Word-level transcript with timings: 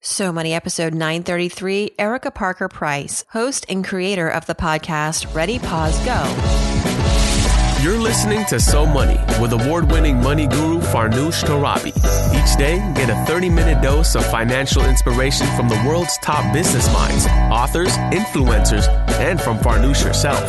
So 0.00 0.32
Money 0.32 0.54
episode 0.54 0.94
933, 0.94 1.92
Erica 1.98 2.30
Parker 2.30 2.68
Price, 2.68 3.24
host 3.30 3.66
and 3.68 3.84
creator 3.84 4.28
of 4.28 4.46
the 4.46 4.54
podcast 4.54 5.34
Ready 5.34 5.58
Pause 5.58 5.98
Go. 6.04 7.82
You're 7.82 7.98
listening 7.98 8.44
to 8.46 8.60
So 8.60 8.86
Money 8.86 9.18
with 9.40 9.52
award 9.52 9.90
winning 9.90 10.22
money 10.22 10.46
guru 10.46 10.78
Farnoosh 10.80 11.42
Torabi. 11.44 11.88
Each 12.34 12.56
day, 12.56 12.78
get 12.94 13.10
a 13.10 13.24
30 13.26 13.50
minute 13.50 13.82
dose 13.82 14.14
of 14.14 14.24
financial 14.30 14.84
inspiration 14.84 15.48
from 15.56 15.68
the 15.68 15.82
world's 15.86 16.16
top 16.18 16.52
business 16.52 16.86
minds, 16.92 17.26
authors, 17.52 17.96
influencers, 18.12 18.88
and 19.18 19.40
from 19.40 19.58
Farnoosh 19.58 20.02
herself. 20.02 20.48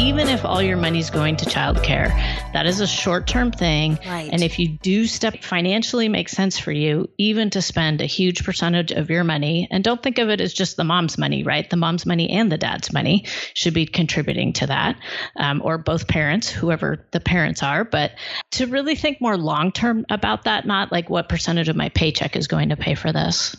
even 0.00 0.28
if 0.28 0.46
all 0.46 0.62
your 0.62 0.78
money's 0.78 1.10
going 1.10 1.36
to 1.36 1.44
childcare, 1.44 2.08
that 2.54 2.64
is 2.64 2.80
a 2.80 2.86
short 2.86 3.26
term 3.26 3.52
thing. 3.52 3.98
Right. 4.06 4.30
And 4.32 4.42
if 4.42 4.58
you 4.58 4.68
do 4.68 5.06
step 5.06 5.42
financially 5.42 6.08
makes 6.08 6.32
sense 6.32 6.58
for 6.58 6.72
you, 6.72 7.10
even 7.18 7.50
to 7.50 7.60
spend 7.60 8.00
a 8.00 8.06
huge 8.06 8.42
percentage 8.42 8.92
of 8.92 9.10
your 9.10 9.24
money, 9.24 9.68
and 9.70 9.84
don't 9.84 10.02
think 10.02 10.16
of 10.16 10.30
it 10.30 10.40
as 10.40 10.54
just 10.54 10.78
the 10.78 10.84
mom's 10.84 11.18
money, 11.18 11.42
right? 11.42 11.68
The 11.68 11.76
mom's 11.76 12.06
money 12.06 12.30
and 12.30 12.50
the 12.50 12.56
dad's 12.56 12.94
money 12.94 13.26
should 13.52 13.74
be 13.74 13.84
contributing 13.84 14.54
to 14.54 14.68
that, 14.68 14.96
um, 15.36 15.60
or 15.62 15.76
both 15.76 16.08
parents, 16.08 16.48
whoever 16.48 17.06
the 17.10 17.20
parents 17.20 17.62
are. 17.62 17.84
But 17.84 18.12
to 18.52 18.66
really 18.66 18.94
think 18.94 19.20
more 19.20 19.36
long 19.36 19.70
term 19.70 20.06
about 20.08 20.44
that, 20.44 20.66
not 20.66 20.90
like 20.90 21.10
what 21.10 21.28
percentage 21.28 21.68
of 21.68 21.76
my 21.76 21.90
paycheck 21.90 22.36
is 22.36 22.48
going 22.48 22.70
to 22.70 22.76
pay 22.76 22.94
for 22.94 23.12
this. 23.12 23.54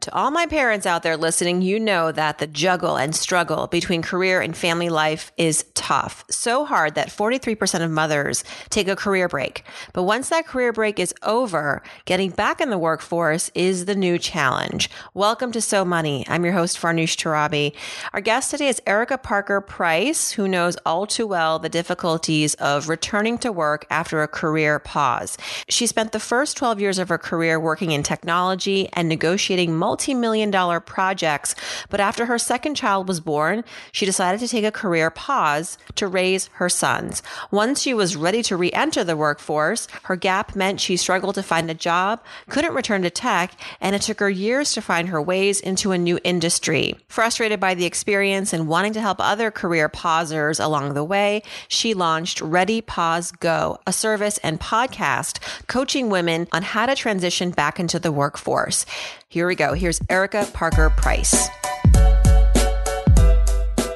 To 0.00 0.14
all 0.14 0.30
my 0.30 0.46
parents 0.46 0.86
out 0.86 1.02
there 1.02 1.18
listening, 1.18 1.60
you 1.60 1.78
know 1.78 2.10
that 2.10 2.38
the 2.38 2.46
juggle 2.46 2.96
and 2.96 3.14
struggle 3.14 3.66
between 3.66 4.00
career 4.00 4.40
and 4.40 4.56
family 4.56 4.88
life 4.88 5.30
is 5.36 5.62
tough. 5.74 6.24
So 6.30 6.64
hard 6.64 6.94
that 6.94 7.10
43% 7.10 7.84
of 7.84 7.90
mothers 7.90 8.42
take 8.70 8.88
a 8.88 8.96
career 8.96 9.28
break. 9.28 9.62
But 9.92 10.04
once 10.04 10.30
that 10.30 10.46
career 10.46 10.72
break 10.72 10.98
is 10.98 11.12
over, 11.22 11.82
getting 12.06 12.30
back 12.30 12.62
in 12.62 12.70
the 12.70 12.78
workforce 12.78 13.50
is 13.54 13.84
the 13.84 13.94
new 13.94 14.16
challenge. 14.16 14.88
Welcome 15.12 15.52
to 15.52 15.60
So 15.60 15.84
Money. 15.84 16.24
I'm 16.28 16.44
your 16.44 16.54
host, 16.54 16.80
Farnoosh 16.80 17.16
Torabi. 17.16 17.74
Our 18.14 18.22
guest 18.22 18.52
today 18.52 18.68
is 18.68 18.80
Erica 18.86 19.18
Parker 19.18 19.60
Price, 19.60 20.30
who 20.30 20.48
knows 20.48 20.78
all 20.86 21.06
too 21.06 21.26
well 21.26 21.58
the 21.58 21.68
difficulties 21.68 22.54
of 22.54 22.88
returning 22.88 23.36
to 23.36 23.52
work 23.52 23.84
after 23.90 24.22
a 24.22 24.28
career 24.28 24.78
pause. 24.78 25.36
She 25.68 25.86
spent 25.86 26.12
the 26.12 26.20
first 26.20 26.56
12 26.56 26.80
years 26.80 26.98
of 26.98 27.10
her 27.10 27.18
career 27.18 27.60
working 27.60 27.90
in 27.90 28.02
technology 28.02 28.88
and 28.94 29.10
negotiating 29.10 29.76
multi 29.90 30.14
million 30.14 30.52
dollar 30.52 30.78
projects. 30.78 31.56
But 31.88 31.98
after 31.98 32.26
her 32.26 32.38
second 32.38 32.76
child 32.76 33.08
was 33.08 33.18
born, 33.18 33.64
she 33.90 34.06
decided 34.06 34.38
to 34.38 34.46
take 34.46 34.64
a 34.64 34.70
career 34.70 35.10
pause 35.10 35.78
to 35.96 36.06
raise 36.06 36.48
her 36.54 36.68
sons. 36.68 37.24
Once 37.50 37.82
she 37.82 37.92
was 37.92 38.14
ready 38.14 38.40
to 38.44 38.56
re 38.56 38.70
enter 38.70 39.02
the 39.02 39.16
workforce, 39.16 39.88
her 40.04 40.14
gap 40.14 40.54
meant 40.54 40.80
she 40.80 40.96
struggled 40.96 41.34
to 41.34 41.42
find 41.42 41.68
a 41.68 41.74
job, 41.74 42.22
couldn't 42.48 42.72
return 42.72 43.02
to 43.02 43.10
tech, 43.10 43.50
and 43.80 43.96
it 43.96 44.02
took 44.02 44.20
her 44.20 44.30
years 44.30 44.70
to 44.74 44.80
find 44.80 45.08
her 45.08 45.20
ways 45.20 45.60
into 45.60 45.90
a 45.90 45.98
new 45.98 46.20
industry. 46.22 46.94
Frustrated 47.08 47.58
by 47.58 47.74
the 47.74 47.84
experience 47.84 48.52
and 48.52 48.68
wanting 48.68 48.92
to 48.92 49.00
help 49.00 49.18
other 49.18 49.50
career 49.50 49.88
pausers 49.88 50.60
along 50.60 50.94
the 50.94 51.02
way, 51.02 51.42
she 51.66 51.94
launched 51.94 52.40
Ready 52.40 52.80
Pause 52.80 53.32
Go, 53.32 53.80
a 53.88 53.92
service 53.92 54.38
and 54.38 54.60
podcast 54.60 55.40
coaching 55.66 56.10
women 56.10 56.46
on 56.52 56.62
how 56.62 56.86
to 56.86 56.94
transition 56.94 57.50
back 57.50 57.80
into 57.80 57.98
the 57.98 58.12
workforce. 58.12 58.86
Here 59.32 59.46
we 59.46 59.54
go. 59.54 59.74
Here's 59.74 60.00
Erica 60.10 60.44
Parker 60.52 60.90
Price. 60.90 61.48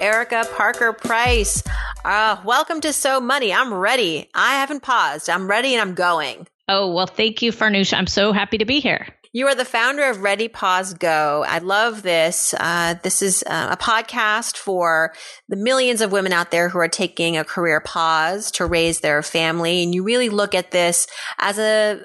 Erica 0.01 0.47
Parker 0.55 0.93
Price. 0.93 1.61
Uh, 2.05 2.37
welcome 2.45 2.81
to 2.83 2.93
So 2.93 3.21
Money. 3.21 3.53
I'm 3.53 3.75
ready. 3.75 4.31
I 4.33 4.61
haven't 4.61 4.85
paused. 4.85 5.29
I'm 5.29 5.49
ready 5.49 5.75
and 5.75 5.81
I'm 5.81 5.95
going. 5.95 6.47
Oh, 6.69 6.95
well, 6.95 7.09
thank 7.09 7.43
you, 7.43 7.51
Farnoosh. 7.51 7.93
I'm 7.93 8.07
so 8.07 8.33
happy 8.33 8.59
to 8.59 8.65
be 8.65 8.79
here. 8.79 9.09
You 9.37 9.49
are 9.49 9.55
the 9.57 9.65
founder 9.65 10.05
of 10.05 10.23
Ready 10.23 10.47
Pause 10.47 10.95
Go. 10.95 11.45
I 11.49 11.59
love 11.59 12.03
this. 12.03 12.55
Uh, 12.57 12.95
this 13.03 13.21
is 13.21 13.43
uh, 13.49 13.71
a 13.73 13.77
podcast 13.77 14.57
for 14.57 15.13
the 15.49 15.57
millions 15.57 16.01
of 16.01 16.13
women 16.13 16.33
out 16.33 16.53
there 16.53 16.69
who 16.69 16.79
are 16.79 16.87
taking 16.87 17.37
a 17.37 17.43
career 17.43 17.81
pause 17.81 18.53
to 18.53 18.65
raise 18.65 19.01
their 19.01 19.25
family. 19.25 19.83
And 19.83 19.93
you 19.93 20.05
really 20.05 20.29
look 20.29 20.55
at 20.55 20.71
this 20.71 21.09
as 21.41 21.59
a, 21.59 22.01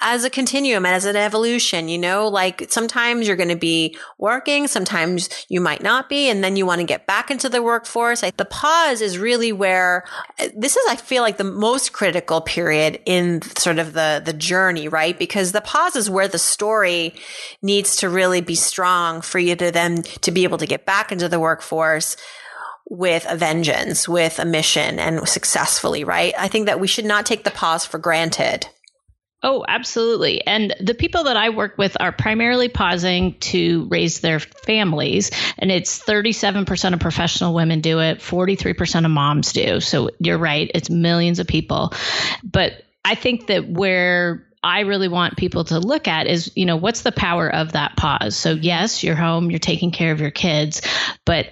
as 0.00 0.24
a 0.24 0.30
continuum, 0.30 0.84
as 0.84 1.04
an 1.04 1.14
evolution, 1.14 1.86
you 1.86 1.98
know, 1.98 2.26
like 2.26 2.66
sometimes 2.72 3.28
you're 3.28 3.36
going 3.36 3.48
to 3.48 3.54
be 3.54 3.96
working, 4.18 4.66
sometimes 4.66 5.28
you 5.48 5.60
might 5.60 5.84
not 5.84 6.08
be, 6.08 6.28
and 6.28 6.42
then 6.42 6.56
you 6.56 6.66
want 6.66 6.80
to 6.80 6.84
get 6.84 7.06
back 7.06 7.30
into 7.30 7.48
the 7.48 7.62
workforce. 7.62 8.22
the 8.22 8.44
pause 8.44 9.00
is 9.00 9.18
really 9.18 9.52
where 9.52 10.02
this 10.56 10.76
is, 10.76 10.84
I 10.88 10.96
feel 10.96 11.22
like 11.22 11.36
the 11.36 11.44
most 11.44 11.92
critical 11.92 12.40
period 12.40 12.98
in 13.06 13.40
sort 13.56 13.78
of 13.78 13.92
the, 13.92 14.20
the 14.24 14.32
journey, 14.32 14.88
right? 14.88 15.16
Because 15.16 15.52
the 15.52 15.60
pause 15.60 15.94
is 15.94 16.10
where 16.10 16.26
the 16.26 16.40
story 16.40 16.71
story 16.72 17.12
needs 17.60 17.96
to 17.96 18.08
really 18.08 18.40
be 18.40 18.54
strong 18.54 19.20
for 19.20 19.38
you 19.38 19.54
to 19.54 19.70
then 19.70 20.02
to 20.22 20.30
be 20.30 20.44
able 20.44 20.56
to 20.56 20.66
get 20.66 20.86
back 20.86 21.12
into 21.12 21.28
the 21.28 21.38
workforce 21.38 22.16
with 22.88 23.26
a 23.28 23.36
vengeance, 23.36 24.08
with 24.08 24.38
a 24.38 24.44
mission 24.46 24.98
and 24.98 25.28
successfully, 25.28 26.02
right? 26.02 26.32
I 26.38 26.48
think 26.48 26.66
that 26.66 26.80
we 26.80 26.88
should 26.88 27.04
not 27.04 27.26
take 27.26 27.44
the 27.44 27.50
pause 27.50 27.84
for 27.84 27.98
granted. 27.98 28.66
Oh, 29.42 29.66
absolutely. 29.68 30.46
And 30.46 30.74
the 30.80 30.94
people 30.94 31.24
that 31.24 31.36
I 31.36 31.50
work 31.50 31.76
with 31.76 31.94
are 32.00 32.12
primarily 32.12 32.68
pausing 32.68 33.38
to 33.40 33.86
raise 33.90 34.20
their 34.20 34.40
families. 34.40 35.30
And 35.58 35.70
it's 35.70 36.02
37% 36.02 36.94
of 36.94 37.00
professional 37.00 37.52
women 37.52 37.82
do 37.82 37.98
it, 38.00 38.20
43% 38.20 39.04
of 39.04 39.10
moms 39.10 39.52
do. 39.52 39.80
So 39.80 40.08
you're 40.20 40.38
right, 40.38 40.70
it's 40.74 40.88
millions 40.88 41.38
of 41.38 41.46
people. 41.46 41.92
But 42.42 42.72
I 43.04 43.14
think 43.14 43.48
that 43.48 43.68
where 43.68 44.46
I 44.62 44.80
really 44.80 45.08
want 45.08 45.36
people 45.36 45.64
to 45.64 45.78
look 45.78 46.06
at 46.06 46.26
is, 46.26 46.52
you 46.54 46.66
know, 46.66 46.76
what's 46.76 47.02
the 47.02 47.12
power 47.12 47.52
of 47.52 47.72
that 47.72 47.96
pause? 47.96 48.36
So, 48.36 48.52
yes, 48.52 49.02
you're 49.02 49.16
home, 49.16 49.50
you're 49.50 49.58
taking 49.58 49.90
care 49.90 50.12
of 50.12 50.20
your 50.20 50.30
kids, 50.30 50.82
but 51.24 51.48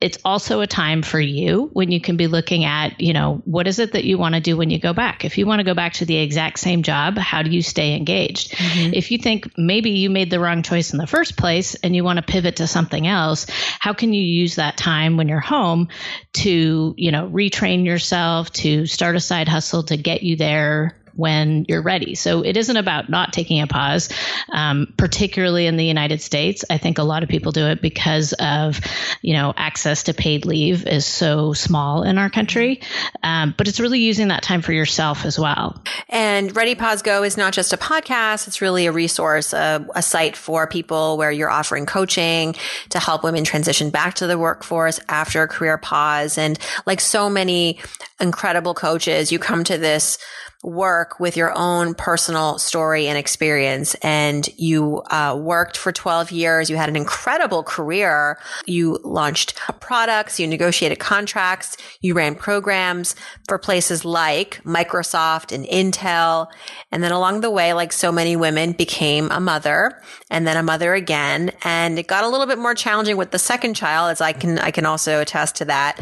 it's 0.00 0.18
also 0.24 0.62
a 0.62 0.66
time 0.66 1.02
for 1.02 1.20
you 1.20 1.68
when 1.74 1.90
you 1.90 2.00
can 2.00 2.16
be 2.16 2.26
looking 2.26 2.64
at, 2.64 2.98
you 3.02 3.12
know, 3.12 3.42
what 3.44 3.66
is 3.66 3.78
it 3.78 3.92
that 3.92 4.04
you 4.04 4.16
want 4.16 4.34
to 4.34 4.40
do 4.40 4.56
when 4.56 4.70
you 4.70 4.78
go 4.78 4.94
back? 4.94 5.26
If 5.26 5.36
you 5.36 5.44
want 5.44 5.60
to 5.60 5.64
go 5.64 5.74
back 5.74 5.92
to 5.94 6.06
the 6.06 6.16
exact 6.16 6.58
same 6.58 6.82
job, 6.82 7.18
how 7.18 7.42
do 7.42 7.50
you 7.50 7.60
stay 7.60 7.94
engaged? 7.94 8.52
Mm-hmm. 8.52 8.94
If 8.94 9.10
you 9.10 9.18
think 9.18 9.52
maybe 9.58 9.90
you 9.90 10.08
made 10.08 10.30
the 10.30 10.40
wrong 10.40 10.62
choice 10.62 10.92
in 10.92 10.98
the 10.98 11.06
first 11.06 11.36
place 11.36 11.74
and 11.74 11.94
you 11.94 12.02
want 12.02 12.16
to 12.16 12.22
pivot 12.22 12.56
to 12.56 12.66
something 12.66 13.06
else, 13.06 13.46
how 13.78 13.92
can 13.92 14.14
you 14.14 14.22
use 14.22 14.54
that 14.54 14.78
time 14.78 15.18
when 15.18 15.28
you're 15.28 15.38
home 15.38 15.88
to, 16.32 16.94
you 16.96 17.12
know, 17.12 17.28
retrain 17.28 17.84
yourself, 17.84 18.50
to 18.52 18.86
start 18.86 19.16
a 19.16 19.20
side 19.20 19.48
hustle 19.48 19.82
to 19.82 19.98
get 19.98 20.22
you 20.22 20.36
there 20.36 20.96
when 21.14 21.64
you're 21.68 21.82
ready. 21.82 22.14
So 22.14 22.42
it 22.42 22.56
isn't 22.56 22.76
about 22.76 23.08
not 23.08 23.32
taking 23.32 23.60
a 23.60 23.66
pause, 23.66 24.08
um, 24.52 24.92
particularly 24.96 25.66
in 25.66 25.76
the 25.76 25.84
United 25.84 26.20
States. 26.20 26.64
I 26.70 26.78
think 26.78 26.98
a 26.98 27.02
lot 27.02 27.22
of 27.22 27.28
people 27.28 27.52
do 27.52 27.66
it 27.66 27.82
because 27.82 28.32
of, 28.34 28.80
you 29.22 29.34
know, 29.34 29.52
access 29.56 30.04
to 30.04 30.14
paid 30.14 30.46
leave 30.46 30.86
is 30.86 31.06
so 31.06 31.52
small 31.52 32.02
in 32.02 32.18
our 32.18 32.30
country. 32.30 32.80
Um, 33.22 33.54
but 33.56 33.68
it's 33.68 33.80
really 33.80 34.00
using 34.00 34.28
that 34.28 34.42
time 34.42 34.62
for 34.62 34.72
yourself 34.72 35.24
as 35.24 35.38
well. 35.38 35.82
And 36.08 36.54
Ready 36.54 36.74
Pause 36.74 37.02
Go 37.02 37.22
is 37.22 37.36
not 37.36 37.52
just 37.52 37.72
a 37.72 37.76
podcast. 37.76 38.48
It's 38.48 38.60
really 38.60 38.86
a 38.86 38.92
resource, 38.92 39.52
a, 39.52 39.86
a 39.94 40.02
site 40.02 40.36
for 40.36 40.66
people 40.66 41.16
where 41.16 41.30
you're 41.30 41.50
offering 41.50 41.86
coaching 41.86 42.54
to 42.90 42.98
help 42.98 43.22
women 43.22 43.44
transition 43.44 43.90
back 43.90 44.14
to 44.14 44.26
the 44.26 44.38
workforce 44.38 45.00
after 45.08 45.42
a 45.42 45.48
career 45.48 45.78
pause. 45.78 46.38
And 46.38 46.58
like 46.86 47.00
so 47.00 47.30
many 47.30 47.78
incredible 48.20 48.74
coaches, 48.74 49.32
you 49.32 49.38
come 49.38 49.64
to 49.64 49.78
this 49.78 50.18
work 50.62 51.18
with 51.18 51.36
your 51.36 51.56
own 51.56 51.94
personal 51.94 52.58
story 52.58 53.06
and 53.06 53.16
experience. 53.16 53.94
And 54.02 54.46
you 54.58 55.02
uh, 55.10 55.38
worked 55.40 55.76
for 55.76 55.90
12 55.90 56.30
years. 56.32 56.68
You 56.68 56.76
had 56.76 56.90
an 56.90 56.96
incredible 56.96 57.62
career. 57.62 58.38
You 58.66 58.98
launched 59.02 59.58
products, 59.80 60.38
you 60.38 60.46
negotiated 60.46 60.98
contracts, 60.98 61.76
you 62.00 62.14
ran 62.14 62.34
programs 62.34 63.16
for 63.48 63.58
places 63.58 64.04
like 64.04 64.62
Microsoft 64.64 65.52
and 65.52 65.64
Intel. 65.64 66.48
And 66.92 67.02
then 67.02 67.12
along 67.12 67.40
the 67.40 67.50
way, 67.50 67.72
like 67.72 67.92
so 67.92 68.12
many 68.12 68.36
women, 68.36 68.72
became 68.72 69.30
a 69.30 69.40
mother 69.40 70.00
and 70.30 70.46
then 70.46 70.56
a 70.56 70.62
mother 70.62 70.92
again. 70.94 71.52
And 71.64 71.98
it 71.98 72.06
got 72.06 72.24
a 72.24 72.28
little 72.28 72.46
bit 72.46 72.58
more 72.58 72.74
challenging 72.74 73.16
with 73.16 73.30
the 73.30 73.38
second 73.38 73.74
child, 73.74 74.10
as 74.10 74.20
I 74.20 74.32
can, 74.32 74.58
I 74.58 74.70
can 74.70 74.84
also 74.84 75.20
attest 75.20 75.56
to 75.56 75.64
that. 75.66 76.00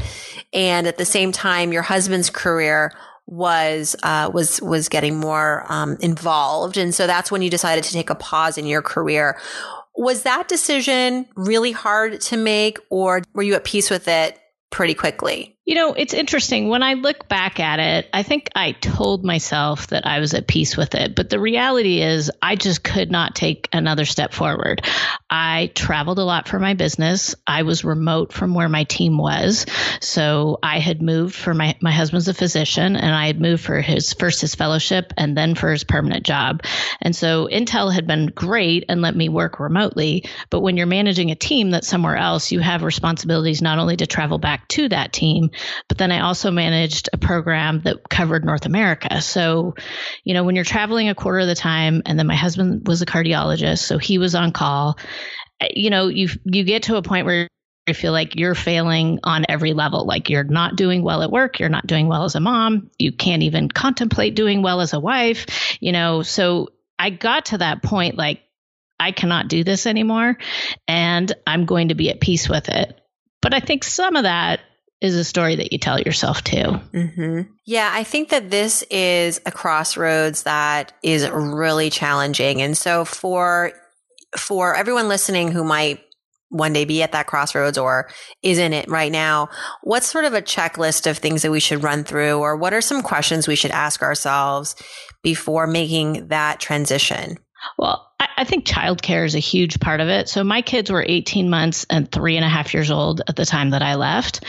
And 0.53 0.87
at 0.87 0.99
the 0.99 1.05
same 1.05 1.31
time, 1.31 1.73
your 1.73 1.83
husband's 1.83 2.31
career 2.31 2.93
was 3.29 3.95
uh, 4.03 4.31
was 4.33 4.61
was 4.63 4.89
getting 4.89 5.21
more 5.21 5.65
um, 5.69 5.99
involved, 6.01 6.79
and 6.79 6.95
so 6.95 7.07
that's 7.07 7.31
when 7.31 7.43
you 7.43 7.51
decided 7.51 7.85
to 7.85 7.93
take 7.93 8.11
a 8.11 8.15
pause 8.15 8.57
in 8.59 8.67
your 8.67 8.83
career. 8.83 9.39
Was 9.97 10.23
that 10.23 10.49
decision 10.49 11.27
really 11.37 11.73
hard 11.73 12.21
to 12.23 12.37
make, 12.37 12.79
or 12.89 13.23
were 13.35 13.43
you 13.43 13.55
at 13.55 13.65
peace 13.65 13.91
with 13.91 14.09
it 14.09 14.39
pretty 14.71 14.95
quickly? 14.95 15.59
You 15.67 15.75
know, 15.75 15.93
it's 15.93 16.15
interesting. 16.15 16.69
When 16.69 16.83
I 16.83 16.95
look 16.95 17.29
back 17.29 17.61
at 17.61 17.79
it, 17.79 18.09
I 18.15 18.23
think 18.23 18.49
I 18.55 18.73
told 18.73 19.25
myself 19.25 19.89
that 19.89 20.07
I 20.07 20.21
was 20.21 20.33
at 20.33 20.49
peace 20.49 20.79
with 20.79 20.95
it. 20.95 21.15
But 21.15 21.29
the 21.29 21.39
reality 21.39 22.01
is, 22.01 22.31
I 22.41 22.57
just 22.57 22.83
could 22.83 23.11
not 23.11 23.35
take 23.35 23.69
another 23.73 24.07
step 24.07 24.33
forward. 24.33 24.81
I 25.31 25.71
traveled 25.75 26.19
a 26.19 26.25
lot 26.25 26.49
for 26.49 26.59
my 26.59 26.75
business. 26.75 27.35
I 27.47 27.63
was 27.63 27.85
remote 27.85 28.33
from 28.33 28.55
where 28.55 28.69
my 28.69 28.85
team 28.85 29.19
was. 29.19 29.67
So 30.01 30.59
I 30.63 30.79
had 30.79 31.03
moved 31.03 31.35
for 31.35 31.53
my, 31.53 31.77
my 31.81 31.91
husband's 31.93 32.29
a 32.29 32.35
physician 32.35 32.97
and 32.97 33.15
I 33.15 33.27
had 33.27 33.41
moved 33.41 33.63
for 33.63 33.81
his 33.81 34.15
first 34.15 34.41
his 34.41 34.55
fellowship 34.55 35.13
and 35.17 35.37
then 35.37 35.55
for 35.55 35.71
his 35.71 35.85
permanent 35.85 36.25
job. 36.25 36.63
And 37.03 37.15
so 37.15 37.47
Intel 37.47 37.93
had 37.93 38.07
been 38.07 38.27
great 38.27 38.85
and 38.89 39.03
let 39.03 39.15
me 39.15 39.29
work 39.29 39.61
remotely. 39.61 40.25
But 40.51 40.61
when 40.61 40.77
you're 40.77 40.87
managing 40.87 41.31
a 41.31 41.37
team 41.37 41.71
that's 41.71 41.89
somewhere 41.89 42.17
else, 42.17 42.51
you 42.51 42.61
have 42.61 42.83
responsibilities 42.83 43.61
not 43.61 43.79
only 43.79 43.97
to 43.97 44.07
travel 44.07 44.39
back 44.39 44.67
to 44.69 44.89
that 44.89 45.13
team, 45.13 45.51
but 45.89 45.99
then 45.99 46.13
I 46.13 46.21
also 46.21 46.51
managed 46.51 47.11
a 47.13 47.19
program 47.19 47.83
that 47.83 48.09
covered 48.09 48.45
North 48.45 48.67
America. 48.67 49.21
So, 49.21 49.75
you 50.25 50.35
know, 50.35 50.45
when 50.45 50.55
you're 50.55 50.65
traveling 50.65 51.09
a 51.09 51.15
quarter 51.15 51.41
of 51.41 51.47
the 51.47 51.55
time, 51.55 52.03
and 52.07 52.19
then 52.19 52.27
my 52.27 52.35
husband 52.35 52.87
was 52.87 53.03
a 53.03 53.07
cardiologist, 53.07 53.81
so 53.81 53.99
he 53.99 54.19
was 54.19 54.35
on 54.35 54.53
call, 54.53 54.99
you 55.75 55.91
know, 55.91 56.09
you 56.09 56.29
you 56.45 56.65
get 56.65 56.85
to 56.85 56.97
a 56.97 57.03
point 57.03 57.27
where 57.27 57.49
you 57.87 57.95
feel 57.95 58.13
like 58.13 58.37
you're 58.37 58.55
failing 58.55 59.19
on 59.25 59.47
every 59.49 59.73
level. 59.73 60.07
Like 60.07 60.31
you're 60.31 60.45
not 60.45 60.77
doing 60.77 61.03
well 61.03 61.23
at 61.23 61.33
work, 61.33 61.59
you're 61.59 61.69
not 61.69 61.87
doing 61.87 62.07
well 62.07 62.25
as 62.25 62.35
a 62.35 62.41
mom, 62.41 62.91
you 62.99 63.13
can't 63.13 63.43
even 63.43 63.69
contemplate 63.69 64.37
doing 64.37 64.63
well 64.63 64.81
as 64.81 64.93
a 64.93 65.01
wife, 65.01 65.77
you 65.81 65.93
know. 65.93 66.23
So 66.23 66.69
I 66.99 67.11
got 67.11 67.47
to 67.47 67.59
that 67.59 67.83
point 67.83 68.17
like 68.17 68.43
I 69.01 69.13
cannot 69.13 69.49
do 69.49 69.65
this 69.65 69.87
anymore 69.87 70.37
and 70.87 71.33
I'm 71.47 71.65
going 71.65 71.89
to 71.89 71.95
be 71.95 72.11
at 72.11 72.21
peace 72.21 72.49
with 72.49 72.69
it. 72.69 73.01
But 73.41 73.55
I 73.55 73.61
think 73.61 73.85
some 73.85 74.17
of 74.17 74.25
that 74.25 74.61
is 75.01 75.15
a 75.15 75.25
story 75.25 75.57
that 75.57 75.73
you 75.73 75.79
tell 75.79 76.01
yourself 76.01 76.43
too. 76.43 76.57
Mm-hmm. 76.57 77.43
Yeah, 77.65 77.89
I 77.93 78.03
think 78.03 78.31
that 78.31 78.51
this 78.51 78.83
is 78.91 79.41
a 79.47 79.53
crossroads 79.53 80.43
that 80.43 80.93
is 81.05 81.29
really 81.31 81.89
challenging. 81.89 82.61
And 82.63 82.77
so 82.77 83.05
for 83.05 83.73
for 84.37 84.75
everyone 84.75 85.09
listening 85.09 85.53
who 85.53 85.65
might 85.65 86.01
one 86.51 86.73
day 86.73 86.85
be 86.85 87.03
at 87.03 87.13
that 87.13 87.27
crossroads 87.27 87.77
or 87.79 88.09
is 88.43 88.59
in 88.59 88.73
it 88.73 88.89
right 88.89 89.13
now, 89.13 89.49
what's 89.83 90.07
sort 90.07 90.25
of 90.25 90.35
a 90.35 90.43
checklist 90.43 91.09
of 91.09 91.19
things 91.19 91.43
that 91.43 91.51
we 91.51 91.61
should 91.61 91.83
run 91.83 92.05
through 92.05 92.39
or 92.39 92.57
what 92.57 92.73
are 92.73 92.81
some 92.81 93.03
questions 93.03 93.47
we 93.47 93.57
should 93.57 93.71
ask 93.71 94.03
ourselves 94.03 94.75
before 95.23 95.67
making 95.67 96.29
that 96.29 96.61
transition? 96.61 97.37
Well, 97.77 98.09
I, 98.21 98.45
think 98.45 98.67
childcare 98.67 99.25
is 99.25 99.35
a 99.35 99.41
huge 99.41 99.81
part 99.81 100.01
of 100.01 100.09
it. 100.09 100.29
So 100.29 100.45
my 100.45 100.63
kids 100.63 100.91
were 100.91 101.05
18 101.07 101.51
months 101.51 101.87
and 101.91 102.11
three 102.11 102.37
and 102.37 102.45
a 102.45 102.49
half 102.49 102.73
years 102.73 102.91
old 102.91 103.21
at 103.29 103.37
the 103.37 103.45
time 103.45 103.71
that 103.71 103.83
I 103.83 103.97
left. 103.97 104.45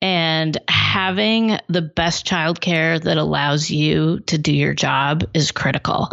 And 0.00 0.58
having 0.94 1.58
the 1.66 1.82
best 1.82 2.24
childcare 2.24 3.02
that 3.02 3.16
allows 3.16 3.68
you 3.68 4.20
to 4.20 4.38
do 4.38 4.52
your 4.52 4.74
job 4.74 5.24
is 5.34 5.50
critical. 5.50 6.08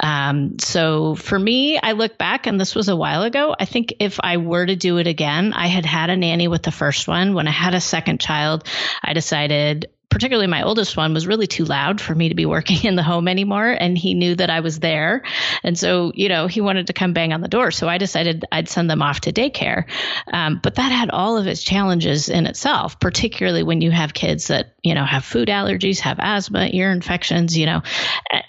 Um, 0.00 0.58
so 0.58 1.14
for 1.14 1.38
me, 1.38 1.78
I 1.78 1.92
look 1.92 2.18
back, 2.18 2.48
and 2.48 2.60
this 2.60 2.74
was 2.74 2.88
a 2.88 2.96
while 2.96 3.22
ago. 3.22 3.54
I 3.56 3.64
think 3.64 3.94
if 4.00 4.18
I 4.18 4.38
were 4.38 4.66
to 4.66 4.74
do 4.74 4.98
it 4.98 5.06
again, 5.06 5.52
I 5.52 5.68
had 5.68 5.86
had 5.86 6.10
a 6.10 6.16
nanny 6.16 6.48
with 6.48 6.64
the 6.64 6.72
first 6.72 7.06
one. 7.06 7.34
When 7.34 7.46
I 7.46 7.52
had 7.52 7.74
a 7.74 7.80
second 7.80 8.18
child, 8.18 8.66
I 9.04 9.12
decided 9.12 9.86
particularly 10.10 10.46
my 10.46 10.62
oldest 10.62 10.96
one, 10.96 11.14
was 11.14 11.26
really 11.26 11.46
too 11.46 11.64
loud 11.64 12.00
for 12.00 12.14
me 12.14 12.28
to 12.28 12.34
be 12.34 12.46
working 12.46 12.84
in 12.84 12.96
the 12.96 13.02
home 13.02 13.28
anymore. 13.28 13.68
And 13.68 13.96
he 13.96 14.14
knew 14.14 14.34
that 14.36 14.50
I 14.50 14.60
was 14.60 14.80
there. 14.80 15.22
And 15.62 15.78
so, 15.78 16.12
you 16.14 16.28
know, 16.28 16.46
he 16.46 16.60
wanted 16.60 16.86
to 16.86 16.92
come 16.92 17.12
bang 17.12 17.32
on 17.32 17.40
the 17.40 17.48
door. 17.48 17.70
So 17.70 17.88
I 17.88 17.98
decided 17.98 18.44
I'd 18.52 18.68
send 18.68 18.90
them 18.90 19.02
off 19.02 19.20
to 19.22 19.32
daycare. 19.32 19.84
Um, 20.32 20.60
but 20.62 20.76
that 20.76 20.92
had 20.92 21.10
all 21.10 21.36
of 21.36 21.46
its 21.46 21.62
challenges 21.62 22.28
in 22.28 22.46
itself, 22.46 23.00
particularly 23.00 23.62
when 23.62 23.80
you 23.80 23.90
have 23.90 24.14
kids 24.14 24.48
that, 24.48 24.74
you 24.82 24.94
know, 24.94 25.04
have 25.04 25.24
food 25.24 25.48
allergies, 25.48 26.00
have 26.00 26.18
asthma, 26.20 26.68
ear 26.72 26.92
infections, 26.92 27.56
you 27.56 27.66
know. 27.66 27.82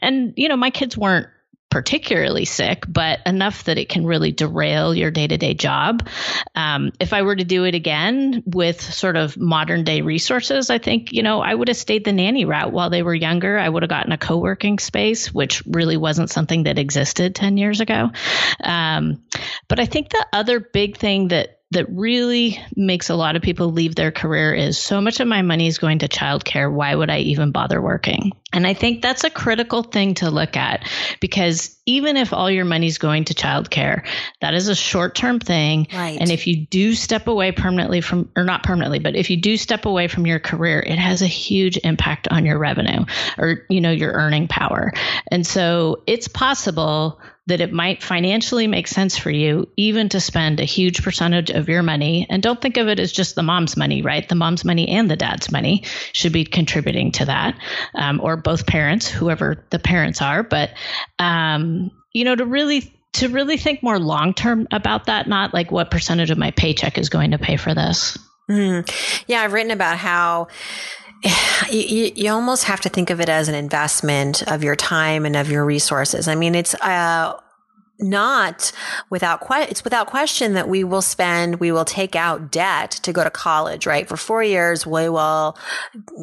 And, 0.02 0.34
you 0.36 0.50
know, 0.50 0.58
my 0.58 0.70
kids 0.70 0.98
weren't 0.98 1.28
particularly 1.70 2.46
sick, 2.46 2.86
but 2.88 3.20
enough 3.26 3.66
that 3.66 3.78
it 3.78 3.90
can 3.90 4.06
really 4.06 4.32
derail 4.32 4.96
your 4.96 5.12
day 5.12 5.28
to 5.28 5.38
day 5.38 5.54
job. 5.54 6.08
Um, 6.56 6.92
if 7.00 7.12
I 7.12 7.24
were 7.24 7.36
to 7.36 7.44
do 7.44 7.66
it 7.66 7.76
again 7.76 8.44
with 8.46 8.80
sort 8.80 9.18
of 9.18 9.38
modern 9.38 9.84
day 9.84 10.02
resources, 10.02 10.70
I 10.70 10.78
think, 10.78 11.12
you 11.12 11.22
know, 11.22 11.42
I 11.42 11.54
would 11.54 11.68
have 11.68 11.78
stayed 11.78 12.06
the 12.06 12.14
nanny 12.14 12.46
route 12.46 12.72
while 12.72 12.90
they 12.90 13.04
were 13.04 13.14
younger. 13.14 13.60
I 13.60 13.68
would 13.68 13.84
have 13.84 13.90
gotten 13.90 14.14
a 14.14 14.18
co 14.18 14.38
working 14.38 14.80
space, 14.80 15.34
which 15.34 15.64
really 15.66 15.98
wasn't 15.98 16.30
something 16.30 16.64
that 16.64 16.80
existed 16.80 17.36
10 17.36 17.58
years 17.58 17.82
ago. 17.82 18.12
Um, 18.64 19.24
but 19.68 19.80
I 19.80 19.86
think 19.86 20.10
the 20.10 20.26
other 20.32 20.60
big 20.62 20.98
thing 20.98 21.30
that 21.30 21.55
that 21.72 21.88
really 21.90 22.60
makes 22.76 23.10
a 23.10 23.16
lot 23.16 23.36
of 23.36 23.42
people 23.42 23.72
leave 23.72 23.96
their 23.96 24.12
career 24.12 24.54
is 24.54 24.78
so 24.78 25.02
much 25.02 25.20
of 25.20 25.28
my 25.28 25.42
money 25.42 25.68
is 25.68 25.80
going 25.80 26.00
to 26.00 26.08
childcare. 26.08 26.72
Why 26.72 26.94
would 26.94 27.10
I 27.10 27.20
even 27.20 27.52
bother 27.52 27.82
working? 27.82 28.32
And 28.54 28.68
I 28.68 28.74
think 28.74 29.02
that's 29.02 29.24
a 29.24 29.30
critical 29.30 29.82
thing 29.82 30.14
to 30.16 30.30
look 30.30 30.56
at 30.56 30.88
because 31.20 31.76
even 31.88 32.18
if 32.18 32.32
all 32.34 32.50
your 32.50 32.66
money 32.66 32.88
is 32.88 33.00
going 33.00 33.26
to 33.26 33.34
childcare, 33.34 34.06
that 34.42 34.54
is 34.54 34.68
a 34.68 34.76
short 34.76 35.16
term 35.16 35.40
thing. 35.40 35.88
Right. 35.92 36.18
And 36.22 36.32
if 36.32 36.46
you 36.46 36.66
do 36.68 36.94
step 36.94 37.28
away 37.28 37.52
permanently 37.52 38.00
from, 38.00 38.30
or 38.36 38.44
not 38.44 38.64
permanently, 38.64 39.00
but 39.00 39.16
if 39.16 39.30
you 39.30 39.38
do 39.38 39.58
step 39.58 39.86
away 39.86 40.08
from 40.08 40.28
your 40.28 40.40
career, 40.40 40.80
it 40.80 41.00
has 41.00 41.22
a 41.22 41.28
huge 41.28 41.78
impact 41.84 42.28
on 42.30 42.46
your 42.46 42.60
revenue 42.60 43.06
or, 43.38 43.66
you 43.70 43.82
know, 43.82 43.92
your 43.92 44.14
earning 44.14 44.48
power. 44.48 44.94
And 45.32 45.46
so 45.46 46.04
it's 46.06 46.28
possible 46.28 47.20
that 47.48 47.62
it 47.62 47.72
might 47.72 48.02
financially 48.02 48.66
make 48.68 48.88
sense 48.88 49.18
for 49.18 49.30
you 49.30 49.68
even 49.78 50.10
to 50.10 50.20
spend 50.20 50.60
a 50.60 50.66
huge 50.66 51.04
percentage 51.04 51.52
of 51.52 51.70
your 51.70 51.84
money. 51.84 52.26
And 52.30 52.42
don't 52.42 52.60
think 52.60 52.78
of 52.78 52.88
it 52.88 53.00
as 53.00 53.12
just 53.12 53.36
the 53.36 53.44
mom's 53.44 53.78
money, 53.78 54.02
right? 54.02 54.28
The 54.28 54.36
mom's 54.36 54.66
money 54.66 54.90
and 54.90 55.10
the 55.10 55.16
dad's 55.16 55.52
money 55.52 55.84
should 56.12 56.34
be 56.34 56.46
contributing 56.46 57.12
to 57.14 57.26
that, 57.26 57.58
um, 57.94 58.20
or 58.22 58.36
both 58.36 58.66
parents, 58.66 59.08
whoever 59.08 59.64
the 59.70 59.80
parents 59.80 60.22
are. 60.22 60.42
But, 60.42 60.72
um, 61.20 61.92
you 62.14 62.24
know, 62.24 62.36
to 62.36 62.46
really 62.46 62.92
to 63.14 63.30
really 63.30 63.58
think 63.58 63.82
more 63.82 63.98
long 63.98 64.34
term 64.34 64.68
about 64.72 65.06
that, 65.06 65.28
not 65.28 65.54
like 65.54 65.72
what 65.72 65.90
percentage 65.90 66.32
of 66.32 66.38
my 66.38 66.52
paycheck 66.52 66.98
is 66.98 67.10
going 67.10 67.32
to 67.32 67.38
pay 67.38 67.56
for 67.56 67.74
this. 67.74 68.18
Mm. 68.50 68.90
Yeah, 69.28 69.42
I've 69.42 69.54
written 69.54 69.72
about 69.72 69.98
how 69.98 70.48
you, 71.72 72.12
you, 72.16 72.32
almost 72.32 72.66
have 72.66 72.82
to 72.82 72.90
think 72.90 73.10
of 73.10 73.20
it 73.20 73.30
as 73.30 73.48
an 73.48 73.56
investment 73.56 74.44
of 74.44 74.64
your 74.64 74.76
time 74.76 75.26
and 75.26 75.36
of 75.36 75.50
your 75.50 75.66
resources. 75.66 76.28
I 76.28 76.36
mean, 76.36 76.56
it's 76.56 76.76
uh, 76.76 77.40
not 78.00 78.72
without 79.10 79.42
que- 79.48 79.68
it's 79.70 79.84
without 79.84 80.08
question 80.08 80.54
that 80.54 80.68
we 80.68 80.84
will 80.84 81.02
spend 81.02 81.60
we 81.60 81.72
will 81.72 81.86
take 81.86 82.16
out 82.16 82.52
debt 82.52 82.92
to 82.92 83.14
go 83.14 83.24
to 83.24 83.30
college 83.30 83.86
right? 83.86 84.08
For 84.08 84.18
four 84.18 84.44
years 84.44 84.86
we 84.86 85.08
will 85.08 85.58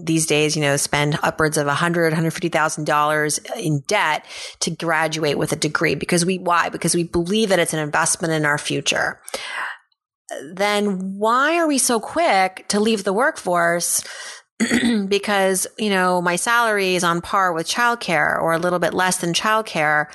these 0.02 0.26
days 0.26 0.54
you 0.54 0.62
know 0.62 0.76
spend 0.76 1.18
upwards 1.22 1.56
of 1.56 1.66
a 1.66 1.74
hundred 1.74 2.12
hundred 2.12 2.32
fifty 2.32 2.50
thousand 2.50 2.84
dollars 2.84 3.38
in 3.56 3.80
debt 3.86 4.26
to 4.60 4.70
graduate 4.70 5.38
with 5.38 5.52
a 5.52 5.56
degree 5.56 5.94
because 5.94 6.26
we 6.26 6.38
why? 6.38 6.68
Because 6.68 6.94
we 6.94 7.04
believe 7.04 7.48
that 7.48 7.58
it's 7.58 7.74
an 7.74 7.80
investment 7.80 8.32
in 8.32 8.44
our 8.44 8.58
future. 8.58 9.20
Then 10.54 11.18
why 11.18 11.58
are 11.58 11.66
we 11.66 11.78
so 11.78 12.00
quick 12.00 12.66
to 12.68 12.80
leave 12.80 13.04
the 13.04 13.12
workforce 13.12 14.02
because, 15.09 15.66
you 15.78 15.90
know, 15.90 16.21
my 16.23 16.37
salary 16.37 16.95
is 16.95 17.04
on 17.04 17.21
par 17.21 17.52
with 17.52 17.66
childcare 17.66 18.40
or 18.40 18.52
a 18.52 18.59
little 18.59 18.78
bit 18.78 18.95
less 18.95 19.19
than 19.19 19.33
childcare. 19.33 20.07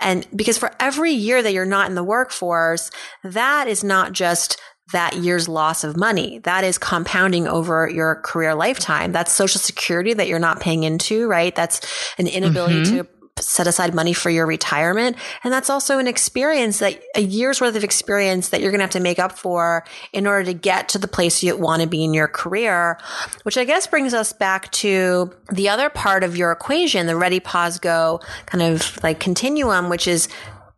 And 0.00 0.26
because 0.34 0.58
for 0.58 0.70
every 0.80 1.12
year 1.12 1.42
that 1.42 1.52
you're 1.52 1.64
not 1.64 1.88
in 1.88 1.94
the 1.94 2.04
workforce, 2.04 2.90
that 3.24 3.68
is 3.68 3.82
not 3.84 4.12
just 4.12 4.60
that 4.92 5.16
year's 5.16 5.48
loss 5.48 5.82
of 5.82 5.96
money. 5.96 6.38
That 6.40 6.62
is 6.62 6.78
compounding 6.78 7.48
over 7.48 7.88
your 7.88 8.16
career 8.16 8.54
lifetime. 8.54 9.10
That's 9.10 9.32
social 9.32 9.60
security 9.60 10.14
that 10.14 10.28
you're 10.28 10.38
not 10.38 10.60
paying 10.60 10.84
into, 10.84 11.26
right? 11.26 11.54
That's 11.54 11.80
an 12.18 12.28
inability 12.28 12.82
mm-hmm. 12.82 12.96
to 12.98 13.08
set 13.38 13.66
aside 13.66 13.94
money 13.94 14.12
for 14.12 14.30
your 14.30 14.46
retirement. 14.46 15.16
And 15.44 15.52
that's 15.52 15.68
also 15.68 15.98
an 15.98 16.06
experience 16.06 16.78
that 16.78 17.00
a 17.14 17.20
year's 17.20 17.60
worth 17.60 17.76
of 17.76 17.84
experience 17.84 18.48
that 18.48 18.60
you're 18.60 18.70
going 18.70 18.78
to 18.78 18.84
have 18.84 18.90
to 18.90 19.00
make 19.00 19.18
up 19.18 19.38
for 19.38 19.84
in 20.12 20.26
order 20.26 20.44
to 20.44 20.54
get 20.54 20.88
to 20.90 20.98
the 20.98 21.08
place 21.08 21.42
you 21.42 21.56
want 21.56 21.82
to 21.82 21.88
be 21.88 22.02
in 22.02 22.14
your 22.14 22.28
career, 22.28 22.98
which 23.42 23.58
I 23.58 23.64
guess 23.64 23.86
brings 23.86 24.14
us 24.14 24.32
back 24.32 24.70
to 24.72 25.32
the 25.52 25.68
other 25.68 25.90
part 25.90 26.24
of 26.24 26.36
your 26.36 26.50
equation, 26.50 27.06
the 27.06 27.16
ready, 27.16 27.40
pause, 27.40 27.78
go 27.78 28.20
kind 28.46 28.62
of 28.62 28.98
like 29.02 29.20
continuum, 29.20 29.90
which 29.90 30.08
is 30.08 30.28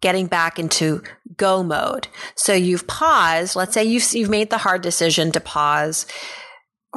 getting 0.01 0.27
back 0.27 0.59
into 0.59 1.03
go 1.37 1.63
mode. 1.63 2.09
So 2.35 2.53
you've 2.53 2.87
paused. 2.87 3.57
Let's 3.57 3.75
say 3.75 3.85
you've, 3.85 4.13
you've 4.13 4.31
made 4.31 4.51
the 4.51 4.59
hard 4.59 4.83
decision 4.83 5.33
to 5.33 5.41
pause 5.41 6.07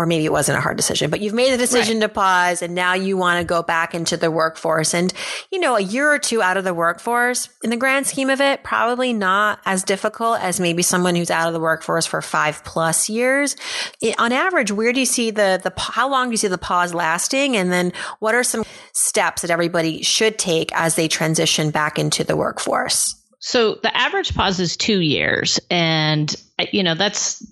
or 0.01 0.05
maybe 0.07 0.25
it 0.25 0.31
wasn't 0.31 0.57
a 0.57 0.61
hard 0.61 0.77
decision, 0.77 1.11
but 1.11 1.21
you've 1.21 1.33
made 1.33 1.53
the 1.53 1.57
decision 1.57 1.99
right. 1.99 2.07
to 2.07 2.09
pause 2.09 2.61
and 2.61 2.73
now 2.73 2.93
you 2.93 3.17
want 3.17 3.39
to 3.39 3.45
go 3.45 3.61
back 3.61 3.93
into 3.93 4.17
the 4.17 4.31
workforce. 4.31 4.93
And, 4.93 5.13
you 5.51 5.59
know, 5.59 5.75
a 5.75 5.81
year 5.81 6.11
or 6.11 6.17
two 6.17 6.41
out 6.41 6.57
of 6.57 6.63
the 6.63 6.73
workforce 6.73 7.49
in 7.63 7.69
the 7.69 7.77
grand 7.77 8.07
scheme 8.07 8.29
of 8.29 8.41
it, 8.41 8.63
probably 8.63 9.13
not 9.13 9.59
as 9.65 9.83
difficult 9.83 10.39
as 10.41 10.59
maybe 10.59 10.81
someone 10.81 11.15
who's 11.15 11.29
out 11.29 11.47
of 11.47 11.53
the 11.53 11.59
workforce 11.59 12.07
for 12.07 12.21
five 12.21 12.63
plus 12.63 13.09
years. 13.09 13.55
It, 14.01 14.19
on 14.19 14.31
average, 14.31 14.71
where 14.71 14.91
do 14.91 14.99
you 14.99 15.05
see 15.05 15.29
the, 15.29 15.61
the, 15.63 15.73
how 15.79 16.09
long 16.09 16.29
do 16.29 16.31
you 16.31 16.37
see 16.37 16.47
the 16.47 16.57
pause 16.57 16.93
lasting? 16.93 17.55
And 17.55 17.71
then 17.71 17.93
what 18.19 18.33
are 18.33 18.43
some 18.43 18.63
steps 18.93 19.43
that 19.43 19.51
everybody 19.51 20.01
should 20.01 20.39
take 20.39 20.71
as 20.73 20.95
they 20.95 21.07
transition 21.07 21.69
back 21.69 21.99
into 21.99 22.23
the 22.23 22.35
workforce? 22.35 23.20
So 23.41 23.75
the 23.75 23.95
average 23.95 24.33
pause 24.33 24.59
is 24.59 24.77
two 24.77 24.99
years. 24.99 25.59
And 25.69 26.33
you 26.71 26.83
know 26.83 26.95
that's 26.95 27.45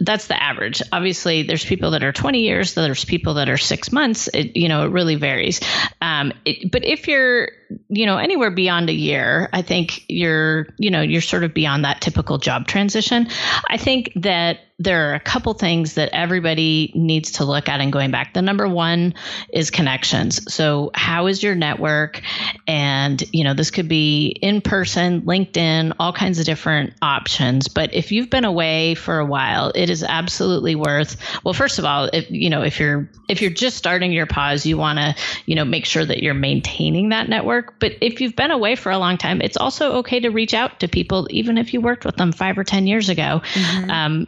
that's 0.00 0.26
the 0.28 0.40
average 0.40 0.82
obviously 0.92 1.42
there's 1.42 1.64
people 1.64 1.92
that 1.92 2.04
are 2.04 2.12
20 2.12 2.40
years 2.40 2.74
there's 2.74 3.04
people 3.04 3.34
that 3.34 3.48
are 3.48 3.56
six 3.56 3.90
months 3.92 4.28
it, 4.28 4.56
you 4.56 4.68
know 4.68 4.84
it 4.84 4.90
really 4.90 5.16
varies 5.16 5.60
um, 6.00 6.32
it, 6.44 6.70
but 6.70 6.84
if 6.84 7.08
you're 7.08 7.48
you 7.88 8.06
know 8.06 8.18
anywhere 8.18 8.50
beyond 8.50 8.90
a 8.90 8.92
year 8.92 9.48
i 9.52 9.62
think 9.62 10.04
you're 10.08 10.68
you 10.78 10.90
know 10.90 11.00
you're 11.00 11.20
sort 11.20 11.44
of 11.44 11.54
beyond 11.54 11.84
that 11.84 12.00
typical 12.00 12.38
job 12.38 12.66
transition 12.66 13.28
i 13.68 13.76
think 13.76 14.12
that 14.16 14.60
there 14.82 15.10
are 15.10 15.14
a 15.14 15.20
couple 15.20 15.54
things 15.54 15.94
that 15.94 16.10
everybody 16.12 16.92
needs 16.94 17.32
to 17.32 17.44
look 17.44 17.68
at 17.68 17.80
and 17.80 17.92
going 17.92 18.10
back. 18.10 18.34
The 18.34 18.42
number 18.42 18.68
one 18.68 19.14
is 19.52 19.70
connections. 19.70 20.52
So, 20.52 20.90
how 20.94 21.26
is 21.26 21.42
your 21.42 21.54
network? 21.54 22.20
And, 22.66 23.22
you 23.32 23.44
know, 23.44 23.54
this 23.54 23.70
could 23.70 23.88
be 23.88 24.26
in 24.26 24.60
person, 24.60 25.22
LinkedIn, 25.22 25.94
all 25.98 26.12
kinds 26.12 26.38
of 26.38 26.46
different 26.46 26.94
options. 27.00 27.68
But 27.68 27.94
if 27.94 28.12
you've 28.12 28.30
been 28.30 28.44
away 28.44 28.94
for 28.94 29.18
a 29.18 29.26
while, 29.26 29.72
it 29.74 29.90
is 29.90 30.02
absolutely 30.02 30.74
worth, 30.74 31.16
well, 31.44 31.54
first 31.54 31.78
of 31.78 31.84
all, 31.84 32.08
if, 32.12 32.30
you 32.30 32.50
know, 32.50 32.62
if 32.62 32.80
you're, 32.80 33.08
if 33.28 33.40
you're 33.40 33.50
just 33.50 33.76
starting 33.76 34.12
your 34.12 34.26
pause, 34.26 34.66
you 34.66 34.76
want 34.76 34.98
to, 34.98 35.14
you 35.46 35.54
know, 35.54 35.64
make 35.64 35.86
sure 35.86 36.04
that 36.04 36.22
you're 36.22 36.34
maintaining 36.34 37.10
that 37.10 37.28
network. 37.28 37.78
But 37.78 37.92
if 38.00 38.20
you've 38.20 38.36
been 38.36 38.50
away 38.50 38.74
for 38.74 38.90
a 38.90 38.98
long 38.98 39.16
time, 39.16 39.40
it's 39.40 39.56
also 39.56 39.92
okay 39.98 40.20
to 40.20 40.30
reach 40.30 40.54
out 40.54 40.80
to 40.80 40.88
people, 40.88 41.28
even 41.30 41.58
if 41.58 41.72
you 41.72 41.80
worked 41.80 42.04
with 42.04 42.16
them 42.16 42.32
five 42.32 42.58
or 42.58 42.64
10 42.64 42.86
years 42.86 43.08
ago. 43.08 43.42
Mm-hmm. 43.54 43.90
Um, 43.90 44.26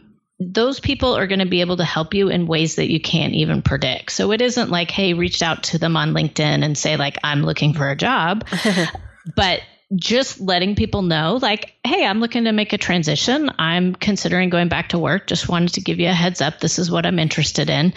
those 0.53 0.81
people 0.81 1.17
are 1.17 1.27
going 1.27 1.39
to 1.39 1.47
be 1.47 1.61
able 1.61 1.77
to 1.79 1.85
help 1.85 2.15
you 2.15 2.29
in 2.29 2.47
ways 2.47 2.77
that 2.77 2.91
you 2.91 3.01
can't 3.01 3.35
even 3.35 3.63
predict. 3.63 4.13
So 4.13 4.33
it 4.33 4.41
isn't 4.41 4.71
like, 4.71 4.91
hey, 4.91 5.15
reach 5.15 5.43
out 5.43 5.65
to 5.65 5.79
them 5.79 5.97
on 5.97 6.13
LinkedIn 6.13 6.65
and 6.65 6.77
say, 6.77 6.97
like, 6.97 7.19
I'm 7.23 7.43
looking 7.43 7.75
for 7.75 7.89
a 7.91 7.97
job. 7.97 8.47
but 9.37 9.61
just 9.95 10.41
letting 10.41 10.75
people 10.75 11.03
know, 11.03 11.39
like, 11.41 11.75
hey, 11.85 12.07
I'm 12.07 12.21
looking 12.21 12.45
to 12.45 12.53
make 12.53 12.73
a 12.73 12.79
transition. 12.79 13.51
I'm 13.59 13.95
considering 13.95 14.49
going 14.49 14.69
back 14.69 14.91
to 14.91 14.99
work. 14.99 15.27
Just 15.27 15.49
wanted 15.49 15.75
to 15.75 15.81
give 15.81 16.01
you 16.01 16.09
a 16.09 16.13
heads 16.13 16.41
up. 16.41 16.61
This 16.61 16.79
is 16.79 16.91
what 16.91 17.07
I'm 17.07 17.19
interested 17.19 17.69
in. 17.69 17.93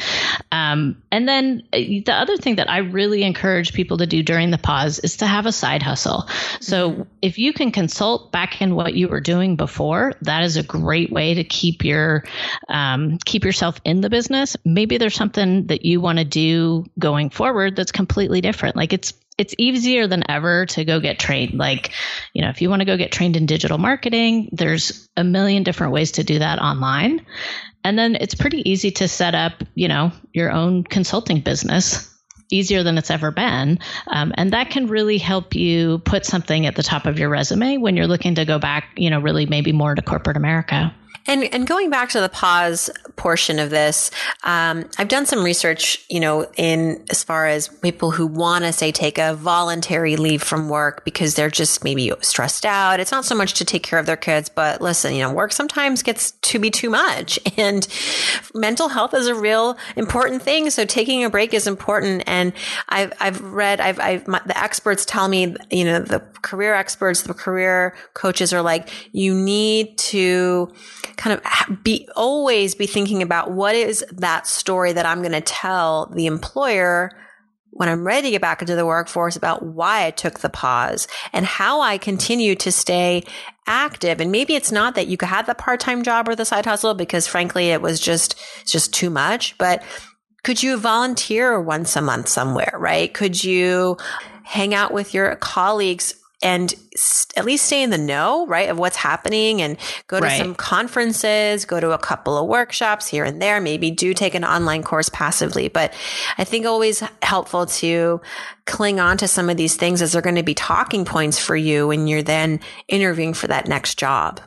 Um, 0.51 1.01
and 1.12 1.27
then 1.27 1.63
uh, 1.74 1.77
the 1.77 2.13
other 2.13 2.38
thing 2.38 2.58
that 2.58 2.70
I 2.70 2.80
really 2.80 3.24
encourage 3.24 3.74
people 3.74 3.98
to 3.98 4.08
do 4.08 4.24
during 4.24 4.51
the 4.51 4.58
pause 4.58 5.00
is 5.00 5.18
to 5.18 5.27
have 5.27 5.46
a 5.46 5.51
side 5.51 5.82
hustle. 5.82 6.27
So 6.60 6.92
mm-hmm. 6.92 7.01
if 7.22 7.38
you 7.38 7.54
can 7.54 7.72
consult 7.72 8.32
back 8.32 8.62
in 8.62 8.75
what 8.75 8.94
you 8.94 9.08
were 9.08 9.22
doing 9.22 9.56
before, 9.56 10.13
that 10.22 10.44
is 10.44 10.58
a 10.58 10.63
great 10.63 11.12
way 11.12 11.36
to 11.36 11.44
keep 11.44 11.84
your 11.84 12.24
um, 12.68 13.18
keep 13.24 13.46
yourself 13.46 13.80
in 13.86 14.01
the 14.01 14.10
business. 14.10 14.58
Maybe 14.66 14.98
there's 14.98 15.16
something 15.16 15.68
that 15.68 15.86
you 15.86 16.01
want 16.01 16.20
to 16.20 16.25
do 16.25 16.86
going 17.00 17.30
forward 17.30 17.75
that's 17.75 17.92
completely 17.92 18.42
different. 18.42 18.75
Like 18.75 18.94
it's 18.94 19.13
it's 19.38 19.53
easier 19.58 20.08
than 20.08 20.24
ever 20.29 20.65
to 20.65 20.84
go 20.84 21.00
get 21.00 21.20
trained. 21.20 21.53
Like, 21.58 21.91
you 22.34 22.41
know, 22.41 22.50
if 22.50 22.62
you 22.62 22.70
want 22.70 22.82
to 22.82 22.86
go 22.86 22.98
get 22.98 23.12
trained 23.12 23.38
in 23.38 23.46
digital 23.46 23.77
marketing, 23.77 24.50
there's 24.51 25.08
a 25.15 25.24
million 25.24 25.63
different 25.63 25.94
ways 25.94 26.13
to 26.13 26.24
do 26.24 26.39
that 26.39 26.60
online. 26.60 27.25
And 27.84 27.98
then 27.98 28.15
it's 28.15 28.36
pretty 28.36 28.70
easy 28.70 28.91
to 28.91 29.08
set 29.08 29.36
up, 29.36 29.63
you 29.75 29.88
know, 29.88 30.12
your 30.34 30.51
own 30.51 30.84
consulting 30.84 31.41
business 31.41 32.13
easier 32.50 32.84
than 32.84 32.98
it's 32.98 33.12
ever 33.12 33.32
been. 33.32 33.79
Um, 34.08 34.34
and 34.36 34.53
that 34.53 34.70
can 34.70 34.88
really 34.88 35.17
help 35.17 35.53
you 35.53 36.00
put 36.00 36.25
something 36.25 36.65
at 36.65 36.75
the 36.75 36.84
top 36.84 37.06
of 37.06 37.20
your 37.20 37.29
resume 37.29 37.77
when 37.77 37.96
you're 37.96 38.08
looking 38.08 38.36
to 38.36 38.46
go 38.46 38.58
back, 38.58 38.89
you 38.96 39.10
know, 39.10 39.20
really 39.20 39.46
maybe 39.46 39.72
more 39.72 39.94
to 39.94 40.01
corporate 40.01 40.38
America. 40.38 40.96
And 41.27 41.43
and 41.53 41.67
going 41.67 41.89
back 41.89 42.10
to 42.10 42.22
the 42.22 42.29
pause 42.29 42.89
portion 43.17 43.60
of 43.60 43.69
this, 43.69 44.12
um, 44.43 44.89
I've 44.98 45.10
done 45.10 45.25
some 45.25 45.43
research, 45.43 46.05
you 46.10 46.19
know, 46.19 46.50
in 46.55 47.03
as 47.10 47.24
far 47.24 47.46
as 47.48 47.67
people 47.67 48.12
who 48.12 48.25
want 48.25 48.63
to 48.63 48.72
say 48.72 48.91
take 48.91 49.17
a 49.17 49.34
voluntary 49.34 50.15
leave 50.15 50.41
from 50.41 50.69
work 50.69 51.03
because 51.03 51.36
they're 51.36 51.50
just 51.50 51.84
maybe 51.84 52.12
stressed 52.22 52.65
out. 52.65 53.00
It's 53.00 53.12
not 53.12 53.25
so 53.25 53.36
much 53.36 53.55
to 53.55 53.65
take 53.65 53.84
care 53.84 54.00
of 54.00 54.05
their 54.05 54.17
kids, 54.17 54.50
but 54.50 54.81
listen, 54.81 55.13
you 55.13 55.22
know, 55.22 55.34
work 55.34 55.51
sometimes 55.51 56.01
gets 56.01 56.31
to 56.31 56.60
be 56.60 56.72
too 56.72 56.89
much, 56.89 57.39
and 57.57 57.88
mental 58.53 58.88
health 58.88 59.13
is 59.13 59.27
a 59.27 59.36
real 59.36 59.77
important 59.96 60.41
thing. 60.41 60.69
So 60.69 60.86
taking 60.86 61.24
a 61.24 61.29
break 61.29 61.53
is 61.53 61.67
important. 61.67 62.24
And 62.25 62.53
I've 62.88 63.13
I've 63.19 63.41
read, 63.41 63.81
I've 63.81 64.00
I've 64.00 64.27
my, 64.27 64.41
the 64.46 64.57
experts 64.57 65.05
tell 65.05 65.27
me, 65.27 65.55
you 65.69 65.84
know, 65.84 66.00
the 66.00 66.19
career 66.41 66.74
experts, 66.74 67.24
the 67.24 67.34
career 67.34 67.96
coaches 68.13 68.53
are 68.53 68.62
like, 68.62 68.89
you 69.12 69.34
need 69.36 69.98
to 69.98 70.72
kind 71.18 71.40
of 71.40 71.84
be 71.84 72.08
always 72.16 72.76
be 72.76 72.88
thinking 72.88 73.22
about 73.22 73.52
what 73.52 73.76
is 73.76 74.06
that 74.12 74.48
story 74.48 74.94
that 74.94 75.06
I'm 75.06 75.22
going 75.22 75.32
to 75.34 75.42
tell 75.42 76.12
the 76.16 76.28
employer 76.28 77.12
when 77.72 77.90
I'm 77.90 78.06
ready 78.06 78.28
to 78.28 78.32
get 78.32 78.42
back 78.42 78.62
into 78.62 78.76
the 78.76 78.86
workforce 78.86 79.36
about 79.36 79.64
why 79.64 80.06
I 80.06 80.12
took 80.12 80.40
the 80.40 80.50
pause 80.50 81.08
and 81.34 81.46
how 81.46 81.82
I 81.82 81.98
continue 81.98 82.56
to 82.56 82.72
stay 82.72 83.24
active. 83.68 84.20
And 84.20 84.32
maybe 84.32 84.56
it's 84.56 84.72
not 84.72 84.96
that 84.96 85.08
you 85.08 85.18
have 85.22 85.46
the 85.46 85.54
part-time 85.54 86.04
job 86.04 86.28
or 86.28 86.36
the 86.36 86.46
side 86.46 86.66
hustle 86.66 86.94
because 86.94 87.28
frankly, 87.28 87.70
it 87.70 87.82
was 87.82 88.00
just, 88.00 88.40
just 88.66 88.94
too 88.94 89.10
much, 89.10 89.58
but 89.58 89.84
could 90.44 90.64
you 90.64 90.78
volunteer 90.78 91.60
once 91.60 91.96
a 91.96 92.02
month 92.02 92.30
somewhere, 92.30 92.74
right? 92.78 93.14
Could 93.14 93.44
you 93.44 93.98
hang 94.44 94.74
out 94.74 94.94
with 94.94 95.14
your 95.14 95.36
colleagues 95.36 96.16
and 96.41 96.75
at 97.36 97.46
least 97.46 97.65
stay 97.65 97.82
in 97.82 97.89
the 97.89 97.98
know, 97.98 98.46
right, 98.46 98.70
of 98.70 98.77
what's 98.77 98.96
happening 98.96 99.62
and 99.62 99.77
go 100.08 100.20
to 100.20 100.25
right. 100.25 100.38
some 100.38 100.53
conferences, 100.53 101.65
go 101.65 101.79
to 101.79 101.91
a 101.91 101.98
couple 101.98 102.38
of 102.38 102.48
workshops 102.48 103.08
here 103.08 103.24
and 103.24 103.41
there, 103.41 103.60
maybe 103.60 103.89
do 103.89 104.13
take 104.13 104.36
an 104.36 104.46
online 104.46 104.84
course 104.84 105.10
passively. 105.10 105.67
But 105.67 105.94
I 106.38 106.44
think 106.44 106.65
always 106.65 107.01
helpful 107.24 107.65
to 107.65 108.22
cling 108.65 109.00
on 109.00 109.17
to 109.17 109.27
some 109.27 109.50
of 109.50 109.58
these 109.58 109.75
things 109.75 110.01
as 110.01 110.12
they're 110.12 110.22
going 110.22 110.36
to 110.36 110.44
be 110.44 110.53
talking 110.53 111.06
points 111.06 111.39
for 111.39 111.56
you 111.56 111.88
when 111.88 112.06
you're 112.06 112.22
then 112.22 112.60
interviewing 112.88 113.34
for 113.34 113.48
that 113.48 113.67
next 113.67 113.98
job. 113.98 114.39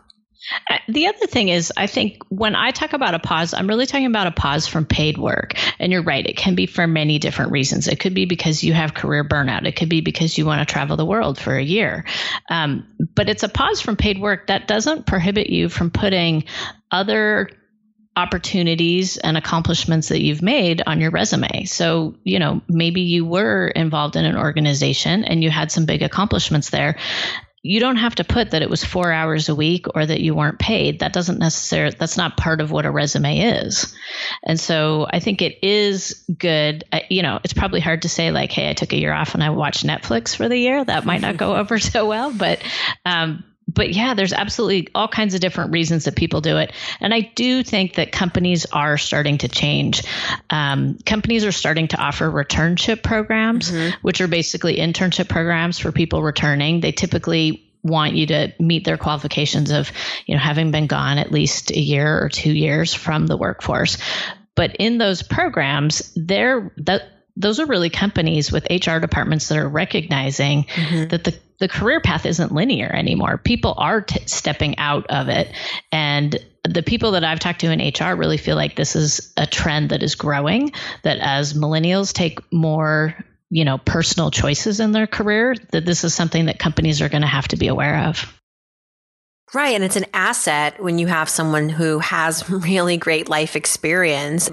Uh, 0.68 0.78
the 0.88 1.06
other 1.06 1.26
thing 1.26 1.48
is, 1.48 1.72
I 1.76 1.86
think 1.86 2.22
when 2.28 2.56
I 2.56 2.70
talk 2.70 2.92
about 2.92 3.14
a 3.14 3.18
pause, 3.18 3.54
I'm 3.54 3.66
really 3.66 3.86
talking 3.86 4.06
about 4.06 4.26
a 4.26 4.32
pause 4.32 4.66
from 4.66 4.86
paid 4.86 5.18
work. 5.18 5.54
And 5.78 5.92
you're 5.92 6.02
right, 6.02 6.26
it 6.26 6.36
can 6.36 6.54
be 6.54 6.66
for 6.66 6.86
many 6.86 7.18
different 7.18 7.52
reasons. 7.52 7.88
It 7.88 8.00
could 8.00 8.14
be 8.14 8.24
because 8.24 8.64
you 8.64 8.72
have 8.72 8.94
career 8.94 9.24
burnout, 9.24 9.66
it 9.66 9.76
could 9.76 9.88
be 9.88 10.00
because 10.00 10.36
you 10.38 10.46
want 10.46 10.66
to 10.66 10.72
travel 10.72 10.96
the 10.96 11.04
world 11.04 11.38
for 11.38 11.56
a 11.56 11.62
year. 11.62 12.04
Um, 12.48 12.86
but 13.14 13.28
it's 13.28 13.42
a 13.42 13.48
pause 13.48 13.80
from 13.80 13.96
paid 13.96 14.20
work 14.20 14.46
that 14.48 14.66
doesn't 14.66 15.06
prohibit 15.06 15.50
you 15.50 15.68
from 15.68 15.90
putting 15.90 16.44
other 16.90 17.50
opportunities 18.16 19.16
and 19.18 19.36
accomplishments 19.36 20.08
that 20.08 20.20
you've 20.20 20.42
made 20.42 20.82
on 20.84 21.00
your 21.00 21.10
resume. 21.10 21.64
So, 21.64 22.16
you 22.24 22.38
know, 22.38 22.60
maybe 22.68 23.02
you 23.02 23.24
were 23.24 23.68
involved 23.68 24.16
in 24.16 24.24
an 24.24 24.36
organization 24.36 25.24
and 25.24 25.42
you 25.44 25.50
had 25.50 25.70
some 25.70 25.86
big 25.86 26.02
accomplishments 26.02 26.70
there 26.70 26.96
you 27.62 27.78
don't 27.78 27.96
have 27.96 28.14
to 28.14 28.24
put 28.24 28.52
that 28.52 28.62
it 28.62 28.70
was 28.70 28.82
four 28.82 29.12
hours 29.12 29.50
a 29.50 29.54
week 29.54 29.86
or 29.94 30.06
that 30.06 30.20
you 30.20 30.34
weren't 30.34 30.58
paid. 30.58 31.00
That 31.00 31.12
doesn't 31.12 31.38
necessarily, 31.38 31.94
that's 31.98 32.16
not 32.16 32.38
part 32.38 32.62
of 32.62 32.70
what 32.70 32.86
a 32.86 32.90
resume 32.90 33.38
is. 33.38 33.94
And 34.42 34.58
so 34.58 35.06
I 35.10 35.20
think 35.20 35.42
it 35.42 35.58
is 35.62 36.24
good. 36.38 36.84
You 37.10 37.22
know, 37.22 37.38
it's 37.44 37.52
probably 37.52 37.80
hard 37.80 38.02
to 38.02 38.08
say, 38.08 38.30
like, 38.30 38.50
hey, 38.50 38.70
I 38.70 38.72
took 38.72 38.94
a 38.94 38.98
year 38.98 39.12
off 39.12 39.34
and 39.34 39.44
I 39.44 39.50
watched 39.50 39.84
Netflix 39.84 40.34
for 40.34 40.48
the 40.48 40.56
year. 40.56 40.82
That 40.82 41.04
might 41.04 41.20
not 41.20 41.36
go 41.36 41.54
over 41.60 41.78
so 41.78 42.06
well. 42.06 42.32
But, 42.32 42.62
um, 43.04 43.44
but 43.72 43.92
yeah, 43.92 44.14
there's 44.14 44.32
absolutely 44.32 44.88
all 44.94 45.08
kinds 45.08 45.34
of 45.34 45.40
different 45.40 45.72
reasons 45.72 46.04
that 46.04 46.16
people 46.16 46.40
do 46.40 46.56
it. 46.56 46.72
And 47.00 47.14
I 47.14 47.20
do 47.20 47.62
think 47.62 47.94
that 47.94 48.12
companies 48.12 48.66
are 48.66 48.98
starting 48.98 49.38
to 49.38 49.48
change. 49.48 50.02
Um, 50.48 50.98
companies 51.06 51.44
are 51.44 51.52
starting 51.52 51.88
to 51.88 51.96
offer 51.96 52.30
returnship 52.30 53.02
programs, 53.02 53.70
mm-hmm. 53.70 53.96
which 54.02 54.20
are 54.20 54.28
basically 54.28 54.76
internship 54.76 55.28
programs 55.28 55.78
for 55.78 55.92
people 55.92 56.22
returning. 56.22 56.80
They 56.80 56.92
typically 56.92 57.70
want 57.82 58.14
you 58.14 58.26
to 58.26 58.52
meet 58.58 58.84
their 58.84 58.98
qualifications 58.98 59.70
of, 59.70 59.92
you 60.26 60.34
know, 60.34 60.40
having 60.40 60.70
been 60.70 60.86
gone 60.86 61.18
at 61.18 61.32
least 61.32 61.70
a 61.70 61.80
year 61.80 62.22
or 62.22 62.28
two 62.28 62.52
years 62.52 62.92
from 62.92 63.26
the 63.26 63.36
workforce. 63.36 63.98
But 64.54 64.76
in 64.76 64.98
those 64.98 65.22
programs, 65.22 66.12
they're 66.16 66.72
that 66.78 67.19
those 67.40 67.60
are 67.60 67.66
really 67.66 67.90
companies 67.90 68.52
with 68.52 68.66
HR 68.70 68.98
departments 68.98 69.48
that 69.48 69.58
are 69.58 69.68
recognizing 69.68 70.64
mm-hmm. 70.64 71.08
that 71.08 71.24
the 71.24 71.34
the 71.58 71.68
career 71.68 72.00
path 72.00 72.24
isn't 72.24 72.52
linear 72.52 72.88
anymore. 72.88 73.36
People 73.36 73.74
are 73.76 74.00
t- 74.00 74.26
stepping 74.26 74.78
out 74.78 75.06
of 75.10 75.28
it. 75.28 75.52
And 75.92 76.38
the 76.66 76.82
people 76.82 77.12
that 77.12 77.22
I've 77.22 77.38
talked 77.38 77.60
to 77.60 77.70
in 77.70 77.80
HR 77.80 78.16
really 78.16 78.38
feel 78.38 78.56
like 78.56 78.76
this 78.76 78.96
is 78.96 79.30
a 79.36 79.46
trend 79.46 79.90
that 79.90 80.02
is 80.02 80.14
growing, 80.14 80.72
that 81.02 81.18
as 81.18 81.52
millennials 81.52 82.14
take 82.14 82.40
more 82.50 83.14
you 83.50 83.64
know 83.64 83.78
personal 83.78 84.30
choices 84.30 84.80
in 84.80 84.92
their 84.92 85.08
career 85.08 85.54
that 85.72 85.84
this 85.84 86.04
is 86.04 86.14
something 86.14 86.46
that 86.46 86.58
companies 86.58 87.02
are 87.02 87.08
going 87.08 87.22
to 87.22 87.28
have 87.28 87.48
to 87.48 87.56
be 87.56 87.66
aware 87.66 88.04
of 88.04 88.39
Right. 89.52 89.74
And 89.74 89.82
it's 89.82 89.96
an 89.96 90.06
asset 90.14 90.80
when 90.80 90.98
you 90.98 91.08
have 91.08 91.28
someone 91.28 91.68
who 91.68 91.98
has 91.98 92.48
really 92.50 92.96
great 92.96 93.28
life 93.28 93.56
experience. 93.56 94.48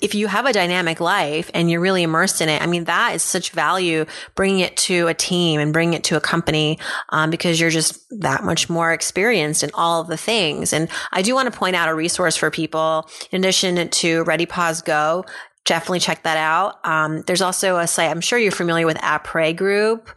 If 0.00 0.14
you 0.14 0.26
have 0.26 0.46
a 0.46 0.52
dynamic 0.52 1.00
life 1.00 1.50
and 1.52 1.70
you're 1.70 1.80
really 1.80 2.02
immersed 2.02 2.40
in 2.40 2.48
it, 2.48 2.62
I 2.62 2.66
mean, 2.66 2.84
that 2.84 3.14
is 3.14 3.22
such 3.22 3.50
value 3.50 4.06
bringing 4.34 4.60
it 4.60 4.76
to 4.78 5.06
a 5.06 5.14
team 5.14 5.60
and 5.60 5.72
bringing 5.72 5.94
it 5.94 6.04
to 6.04 6.16
a 6.16 6.20
company 6.20 6.78
um, 7.10 7.30
because 7.30 7.60
you're 7.60 7.70
just 7.70 8.02
that 8.20 8.42
much 8.42 8.68
more 8.68 8.92
experienced 8.92 9.62
in 9.62 9.70
all 9.74 10.00
of 10.00 10.08
the 10.08 10.16
things. 10.16 10.72
And 10.72 10.88
I 11.12 11.22
do 11.22 11.34
want 11.34 11.52
to 11.52 11.56
point 11.56 11.76
out 11.76 11.88
a 11.88 11.94
resource 11.94 12.34
for 12.34 12.50
people 12.50 13.08
in 13.30 13.40
addition 13.40 13.88
to 13.88 14.24
Ready 14.24 14.46
Pause 14.46 14.82
Go 14.82 15.24
definitely 15.68 16.00
check 16.00 16.22
that 16.22 16.38
out. 16.38 16.78
Um, 16.82 17.22
there's 17.26 17.42
also 17.42 17.76
a 17.76 17.86
site, 17.86 18.10
I'm 18.10 18.22
sure 18.22 18.38
you're 18.38 18.50
familiar 18.50 18.86
with 18.86 18.96
Après 18.98 19.54
Group. 19.54 20.08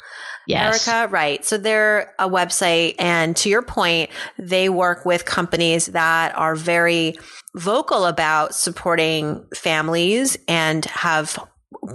Yes. 0.47 0.87
Erica, 0.87 1.11
right. 1.11 1.43
So 1.45 1.57
they're 1.57 2.13
a 2.19 2.29
website. 2.29 2.95
And 2.99 3.35
to 3.37 3.49
your 3.49 3.61
point, 3.61 4.09
they 4.37 4.69
work 4.69 5.05
with 5.05 5.25
companies 5.25 5.87
that 5.87 6.35
are 6.37 6.55
very 6.55 7.15
vocal 7.55 8.05
about 8.05 8.55
supporting 8.55 9.45
families 9.53 10.37
and 10.47 10.85
have 10.85 11.37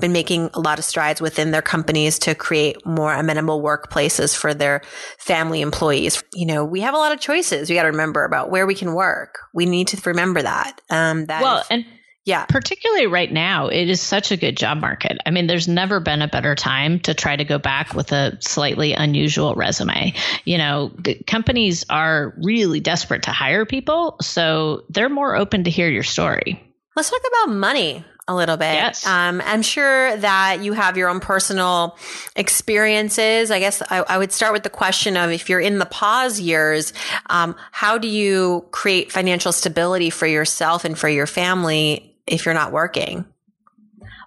been 0.00 0.12
making 0.12 0.50
a 0.54 0.60
lot 0.60 0.78
of 0.78 0.84
strides 0.84 1.20
within 1.20 1.50
their 1.50 1.62
companies 1.62 2.18
to 2.18 2.34
create 2.34 2.84
more 2.84 3.12
amenable 3.12 3.62
workplaces 3.62 4.36
for 4.36 4.52
their 4.52 4.82
family 5.18 5.60
employees. 5.60 6.22
You 6.34 6.46
know, 6.46 6.64
we 6.64 6.80
have 6.80 6.94
a 6.94 6.98
lot 6.98 7.12
of 7.12 7.20
choices. 7.20 7.68
We 7.68 7.76
got 7.76 7.82
to 7.82 7.90
remember 7.90 8.24
about 8.24 8.50
where 8.50 8.66
we 8.66 8.74
can 8.74 8.94
work. 8.94 9.38
We 9.54 9.66
need 9.66 9.88
to 9.88 10.00
remember 10.04 10.42
that. 10.42 10.80
Um, 10.90 11.26
that 11.26 11.42
well, 11.42 11.58
if- 11.58 11.66
and 11.70 11.84
yeah, 12.26 12.44
particularly 12.44 13.06
right 13.06 13.32
now, 13.32 13.68
it 13.68 13.88
is 13.88 14.00
such 14.00 14.32
a 14.32 14.36
good 14.36 14.56
job 14.56 14.78
market. 14.78 15.16
I 15.24 15.30
mean, 15.30 15.46
there's 15.46 15.68
never 15.68 16.00
been 16.00 16.22
a 16.22 16.28
better 16.28 16.56
time 16.56 16.98
to 17.00 17.14
try 17.14 17.36
to 17.36 17.44
go 17.44 17.56
back 17.58 17.94
with 17.94 18.10
a 18.10 18.36
slightly 18.40 18.94
unusual 18.94 19.54
resume. 19.54 20.12
You 20.44 20.58
know, 20.58 20.92
companies 21.28 21.84
are 21.88 22.34
really 22.38 22.80
desperate 22.80 23.22
to 23.22 23.30
hire 23.30 23.64
people, 23.64 24.16
so 24.20 24.82
they're 24.90 25.08
more 25.08 25.36
open 25.36 25.62
to 25.64 25.70
hear 25.70 25.88
your 25.88 26.02
story. 26.02 26.60
Let's 26.96 27.10
talk 27.10 27.20
about 27.44 27.54
money 27.54 28.04
a 28.26 28.34
little 28.34 28.56
bit. 28.56 28.74
Yes. 28.74 29.06
Um, 29.06 29.40
I'm 29.44 29.62
sure 29.62 30.16
that 30.16 30.64
you 30.64 30.72
have 30.72 30.96
your 30.96 31.08
own 31.08 31.20
personal 31.20 31.96
experiences. 32.34 33.52
I 33.52 33.60
guess 33.60 33.82
I, 33.88 33.98
I 33.98 34.18
would 34.18 34.32
start 34.32 34.52
with 34.52 34.64
the 34.64 34.70
question 34.70 35.16
of 35.16 35.30
if 35.30 35.48
you're 35.48 35.60
in 35.60 35.78
the 35.78 35.86
pause 35.86 36.40
years, 36.40 36.92
um, 37.26 37.54
how 37.70 37.98
do 37.98 38.08
you 38.08 38.66
create 38.72 39.12
financial 39.12 39.52
stability 39.52 40.10
for 40.10 40.26
yourself 40.26 40.84
and 40.84 40.98
for 40.98 41.08
your 41.08 41.28
family 41.28 42.15
if 42.26 42.44
you're 42.44 42.54
not 42.54 42.72
working? 42.72 43.24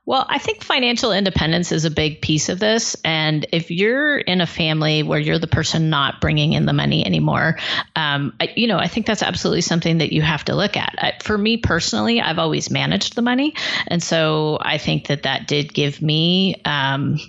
Well, 0.06 0.26
I 0.28 0.40
think 0.40 0.64
financial 0.64 1.12
independence 1.12 1.72
is 1.72 1.86
a 1.86 1.92
big 1.92 2.20
piece 2.20 2.50
of 2.50 2.58
this. 2.58 2.98
And 3.06 3.46
if 3.52 3.70
you're 3.70 4.18
in 4.18 4.42
a 4.42 4.48
family 4.48 5.04
where 5.04 5.20
you're 5.20 5.38
the 5.38 5.46
person 5.46 5.92
not 5.92 6.20
bringing 6.20 6.54
in 6.54 6.66
the 6.66 6.74
money 6.74 7.06
anymore, 7.06 7.60
um, 7.96 8.34
I, 8.40 8.52
you 8.56 8.66
know, 8.66 8.80
I 8.80 8.88
think 8.88 9.06
that's 9.06 9.22
absolutely 9.22 9.62
something 9.62 10.00
that 10.00 10.12
you 10.12 10.24
have 10.24 10.46
to 10.46 10.56
look 10.56 10.78
at. 10.78 10.96
I, 10.98 11.14
for 11.22 11.38
me 11.38 11.58
personally, 11.58 12.22
I've 12.22 12.40
always 12.40 12.72
managed 12.72 13.14
the 13.14 13.22
money. 13.22 13.54
And 13.86 14.02
so 14.02 14.58
I 14.60 14.80
think 14.80 15.08
that 15.08 15.24
that 15.24 15.48
did 15.48 15.76
give 15.76 16.02
me, 16.02 16.60
um, 16.66 17.20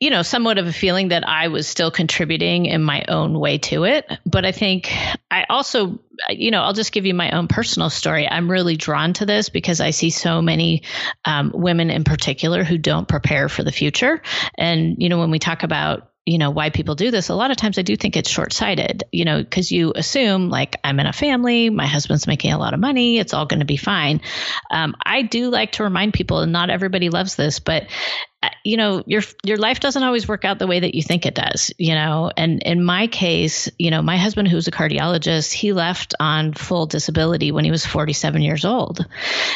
you 0.00 0.10
know, 0.10 0.22
somewhat 0.22 0.58
of 0.58 0.66
a 0.66 0.72
feeling 0.72 1.08
that 1.08 1.26
I 1.26 1.48
was 1.48 1.68
still 1.68 1.90
contributing 1.90 2.66
in 2.66 2.82
my 2.82 3.04
own 3.08 3.38
way 3.38 3.58
to 3.58 3.84
it. 3.84 4.10
But 4.26 4.44
I 4.44 4.52
think 4.52 4.92
I 5.30 5.46
also, 5.48 6.00
you 6.28 6.50
know, 6.50 6.62
I'll 6.62 6.72
just 6.72 6.92
give 6.92 7.06
you 7.06 7.14
my 7.14 7.30
own 7.30 7.48
personal 7.48 7.90
story. 7.90 8.28
I'm 8.28 8.50
really 8.50 8.76
drawn 8.76 9.12
to 9.14 9.26
this 9.26 9.48
because 9.48 9.80
I 9.80 9.90
see 9.90 10.10
so 10.10 10.42
many 10.42 10.82
um, 11.24 11.52
women 11.54 11.90
in 11.90 12.04
particular 12.04 12.64
who 12.64 12.78
don't 12.78 13.08
prepare 13.08 13.48
for 13.48 13.62
the 13.62 13.72
future. 13.72 14.22
And, 14.58 14.96
you 14.98 15.08
know, 15.08 15.18
when 15.18 15.30
we 15.30 15.38
talk 15.38 15.62
about 15.62 16.10
you 16.26 16.38
know 16.38 16.50
why 16.50 16.70
people 16.70 16.94
do 16.94 17.10
this 17.10 17.28
a 17.28 17.34
lot 17.34 17.50
of 17.50 17.56
times 17.56 17.78
i 17.78 17.82
do 17.82 17.96
think 17.96 18.16
it's 18.16 18.30
short-sighted 18.30 19.04
you 19.12 19.24
know 19.24 19.42
because 19.42 19.70
you 19.70 19.92
assume 19.94 20.48
like 20.48 20.76
i'm 20.82 20.98
in 20.98 21.06
a 21.06 21.12
family 21.12 21.68
my 21.68 21.86
husband's 21.86 22.26
making 22.26 22.52
a 22.52 22.58
lot 22.58 22.72
of 22.72 22.80
money 22.80 23.18
it's 23.18 23.34
all 23.34 23.46
going 23.46 23.60
to 23.60 23.66
be 23.66 23.76
fine 23.76 24.20
um, 24.70 24.94
i 25.04 25.22
do 25.22 25.50
like 25.50 25.72
to 25.72 25.82
remind 25.82 26.14
people 26.14 26.38
and 26.38 26.52
not 26.52 26.70
everybody 26.70 27.10
loves 27.10 27.36
this 27.36 27.58
but 27.58 27.88
you 28.64 28.76
know 28.76 29.02
your 29.06 29.22
your 29.44 29.56
life 29.56 29.80
doesn't 29.80 30.02
always 30.02 30.26
work 30.26 30.44
out 30.44 30.58
the 30.58 30.66
way 30.66 30.80
that 30.80 30.94
you 30.94 31.02
think 31.02 31.26
it 31.26 31.34
does 31.34 31.72
you 31.78 31.94
know? 31.94 32.30
And 32.36 32.62
in 32.62 32.82
my 32.82 33.06
case 33.06 33.68
you 33.78 33.90
know 33.90 34.02
my 34.02 34.16
husband 34.16 34.48
who's 34.48 34.68
a 34.68 34.72
cardiologist 34.72 35.52
he 35.52 35.72
left 35.72 36.14
on 36.18 36.52
full 36.52 36.86
disability 36.86 37.52
when 37.52 37.64
he 37.64 37.70
was 37.70 37.86
47 37.86 38.42
years 38.42 38.64
old. 38.64 39.04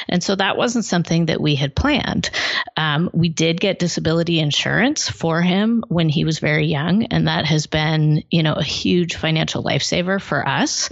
And 0.08 0.22
so 0.22 0.36
that 0.36 0.56
wasn't 0.56 0.84
something 0.84 1.26
that 1.26 1.40
we 1.40 1.54
had 1.54 1.74
planned. 1.74 2.30
Um, 2.76 3.10
we 3.12 3.28
did 3.28 3.60
get 3.60 3.78
disability 3.78 4.40
insurance 4.40 5.08
for 5.08 5.42
him 5.42 5.84
when 5.88 6.08
he 6.08 6.24
was 6.24 6.38
very 6.38 6.66
young 6.66 7.04
and 7.04 7.28
that 7.28 7.46
has 7.46 7.66
been 7.66 8.24
you 8.30 8.42
know 8.42 8.54
a 8.54 8.64
huge 8.64 9.16
financial 9.16 9.62
lifesaver 9.62 10.20
for 10.20 10.46
us. 10.46 10.90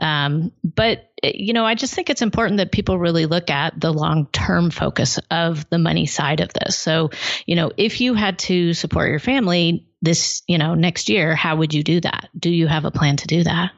Um, 0.00 0.52
but 0.64 1.11
you 1.22 1.52
know, 1.52 1.64
I 1.64 1.74
just 1.74 1.94
think 1.94 2.10
it's 2.10 2.22
important 2.22 2.58
that 2.58 2.72
people 2.72 2.98
really 2.98 3.26
look 3.26 3.50
at 3.50 3.80
the 3.80 3.92
long 3.92 4.26
term 4.32 4.70
focus 4.70 5.18
of 5.30 5.68
the 5.70 5.78
money 5.78 6.06
side 6.06 6.40
of 6.40 6.52
this. 6.52 6.76
So, 6.76 7.10
you 7.46 7.54
know, 7.54 7.70
if 7.76 8.00
you 8.00 8.14
had 8.14 8.38
to 8.40 8.74
support 8.74 9.10
your 9.10 9.20
family 9.20 9.86
this, 10.00 10.42
you 10.48 10.58
know, 10.58 10.74
next 10.74 11.08
year, 11.08 11.36
how 11.36 11.56
would 11.56 11.72
you 11.72 11.84
do 11.84 12.00
that? 12.00 12.28
Do 12.36 12.50
you 12.50 12.66
have 12.66 12.84
a 12.84 12.90
plan 12.90 13.16
to 13.18 13.26
do 13.26 13.44
that? 13.44 13.70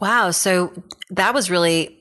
Wow. 0.00 0.30
So 0.30 0.72
that 1.10 1.34
was 1.34 1.50
really 1.50 1.98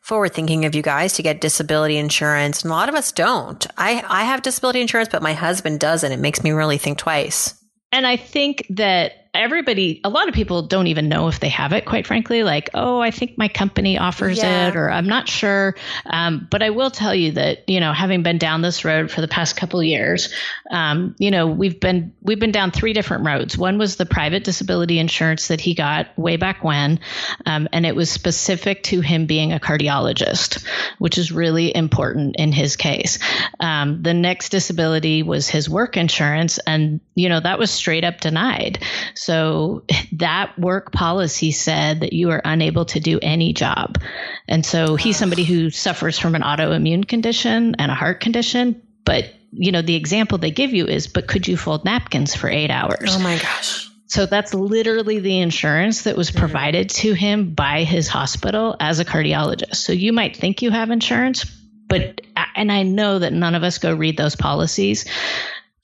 forward 0.00 0.34
thinking 0.34 0.64
of 0.64 0.74
you 0.74 0.82
guys 0.82 1.12
to 1.14 1.22
get 1.22 1.40
disability 1.40 1.98
insurance. 1.98 2.62
And 2.62 2.70
a 2.70 2.74
lot 2.74 2.88
of 2.88 2.94
us 2.94 3.12
don't. 3.12 3.64
I, 3.76 4.02
I 4.08 4.24
have 4.24 4.42
disability 4.42 4.80
insurance, 4.80 5.08
but 5.10 5.22
my 5.22 5.34
husband 5.34 5.78
doesn't. 5.78 6.10
It 6.10 6.18
makes 6.18 6.42
me 6.42 6.50
really 6.50 6.78
think 6.78 6.98
twice. 6.98 7.54
And 7.92 8.06
I 8.06 8.16
think 8.16 8.66
that 8.70 9.27
everybody, 9.34 10.00
a 10.04 10.08
lot 10.08 10.28
of 10.28 10.34
people 10.34 10.62
don't 10.62 10.86
even 10.88 11.08
know 11.08 11.28
if 11.28 11.40
they 11.40 11.48
have 11.48 11.72
it, 11.72 11.84
quite 11.84 12.06
frankly. 12.06 12.42
Like, 12.42 12.70
oh, 12.74 13.00
I 13.00 13.10
think 13.10 13.38
my 13.38 13.48
company 13.48 13.98
offers 13.98 14.38
Yeah. 14.38 14.68
it, 14.68 14.76
or 14.76 14.90
I'm 14.90 15.06
not 15.06 15.28
sure. 15.28 15.74
Um, 16.06 16.46
but 16.50 16.62
I 16.62 16.70
will 16.70 16.90
tell 16.90 17.14
you 17.14 17.32
that, 17.32 17.68
you 17.68 17.80
know, 17.80 17.92
having 17.92 18.22
been 18.22 18.38
down 18.38 18.62
this 18.62 18.84
road 18.84 19.10
for 19.10 19.20
the 19.20 19.28
past 19.28 19.56
couple 19.56 19.80
of 19.80 19.86
years, 19.86 20.32
um, 20.70 21.14
you 21.18 21.30
know, 21.30 21.46
we've 21.46 21.78
been 21.78 22.12
we've 22.22 22.40
been 22.40 22.52
down 22.52 22.70
three 22.70 22.92
different 22.92 23.26
roads. 23.26 23.56
One 23.56 23.78
was 23.78 23.96
the 23.96 24.06
private 24.06 24.44
disability 24.44 24.98
insurance 24.98 25.48
that 25.48 25.60
he 25.60 25.74
got 25.74 26.16
way 26.18 26.36
back 26.36 26.64
when, 26.64 27.00
um, 27.46 27.68
and 27.72 27.86
it 27.86 27.94
was 27.94 28.10
specific 28.10 28.82
to 28.84 29.00
him 29.00 29.26
being 29.26 29.52
a 29.52 29.58
cardiologist, 29.60 30.64
which 30.98 31.18
is 31.18 31.32
really 31.32 31.74
important 31.74 32.36
in 32.36 32.52
his 32.52 32.76
case. 32.76 33.18
Um, 33.60 34.02
the 34.02 34.14
next 34.14 34.50
disability 34.50 35.22
was 35.22 35.48
his 35.48 35.68
work 35.68 35.96
insurance, 35.96 36.58
and 36.66 37.00
you 37.14 37.28
know 37.28 37.40
that 37.40 37.58
was 37.58 37.70
straight 37.70 38.04
up 38.04 38.20
denied. 38.20 38.78
So 39.18 39.84
that 40.12 40.58
work 40.58 40.92
policy 40.92 41.50
said 41.50 42.00
that 42.00 42.12
you 42.12 42.30
are 42.30 42.40
unable 42.44 42.84
to 42.86 43.00
do 43.00 43.18
any 43.20 43.52
job. 43.52 43.98
And 44.46 44.64
so 44.64 44.96
he's 44.96 45.16
somebody 45.16 45.44
who 45.44 45.70
suffers 45.70 46.18
from 46.18 46.34
an 46.34 46.42
autoimmune 46.42 47.06
condition 47.06 47.74
and 47.78 47.90
a 47.90 47.94
heart 47.94 48.20
condition. 48.20 48.80
But, 49.04 49.34
you 49.52 49.72
know, 49.72 49.82
the 49.82 49.96
example 49.96 50.38
they 50.38 50.50
give 50.50 50.72
you 50.72 50.86
is, 50.86 51.06
but 51.06 51.26
could 51.26 51.48
you 51.48 51.56
fold 51.56 51.84
napkins 51.84 52.34
for 52.34 52.48
eight 52.48 52.70
hours? 52.70 53.16
Oh 53.16 53.18
my 53.18 53.38
gosh. 53.38 53.90
So 54.06 54.24
that's 54.24 54.54
literally 54.54 55.18
the 55.18 55.40
insurance 55.40 56.02
that 56.02 56.16
was 56.16 56.30
mm-hmm. 56.30 56.38
provided 56.38 56.90
to 56.90 57.12
him 57.12 57.54
by 57.54 57.84
his 57.84 58.08
hospital 58.08 58.76
as 58.80 59.00
a 59.00 59.04
cardiologist. 59.04 59.76
So 59.76 59.92
you 59.92 60.12
might 60.14 60.36
think 60.36 60.62
you 60.62 60.70
have 60.70 60.90
insurance, 60.90 61.44
but, 61.88 62.22
and 62.54 62.72
I 62.72 62.84
know 62.84 63.18
that 63.18 63.32
none 63.32 63.54
of 63.54 63.62
us 63.62 63.78
go 63.78 63.94
read 63.94 64.16
those 64.16 64.34
policies. 64.34 65.04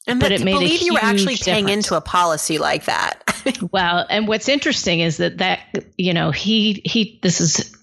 And 0.07 0.21
But 0.21 0.31
that 0.31 0.41
it 0.41 0.45
made 0.45 0.57
a 0.57 0.59
believe 0.59 0.83
you 0.83 0.95
were 0.95 1.01
actually 1.03 1.37
paying 1.37 1.67
difference. 1.67 1.87
into 1.87 1.97
a 1.97 2.01
policy 2.01 2.59
like 2.59 2.85
that. 2.85 3.24
Well, 3.73 4.07
and 4.09 4.29
what's 4.29 4.49
interesting 4.49 5.01
is 5.01 5.17
that 5.19 5.39
that 5.39 5.61
you 5.97 6.13
know 6.13 6.31
he 6.31 6.81
he 6.85 7.19
this 7.23 7.41
is 7.41 7.75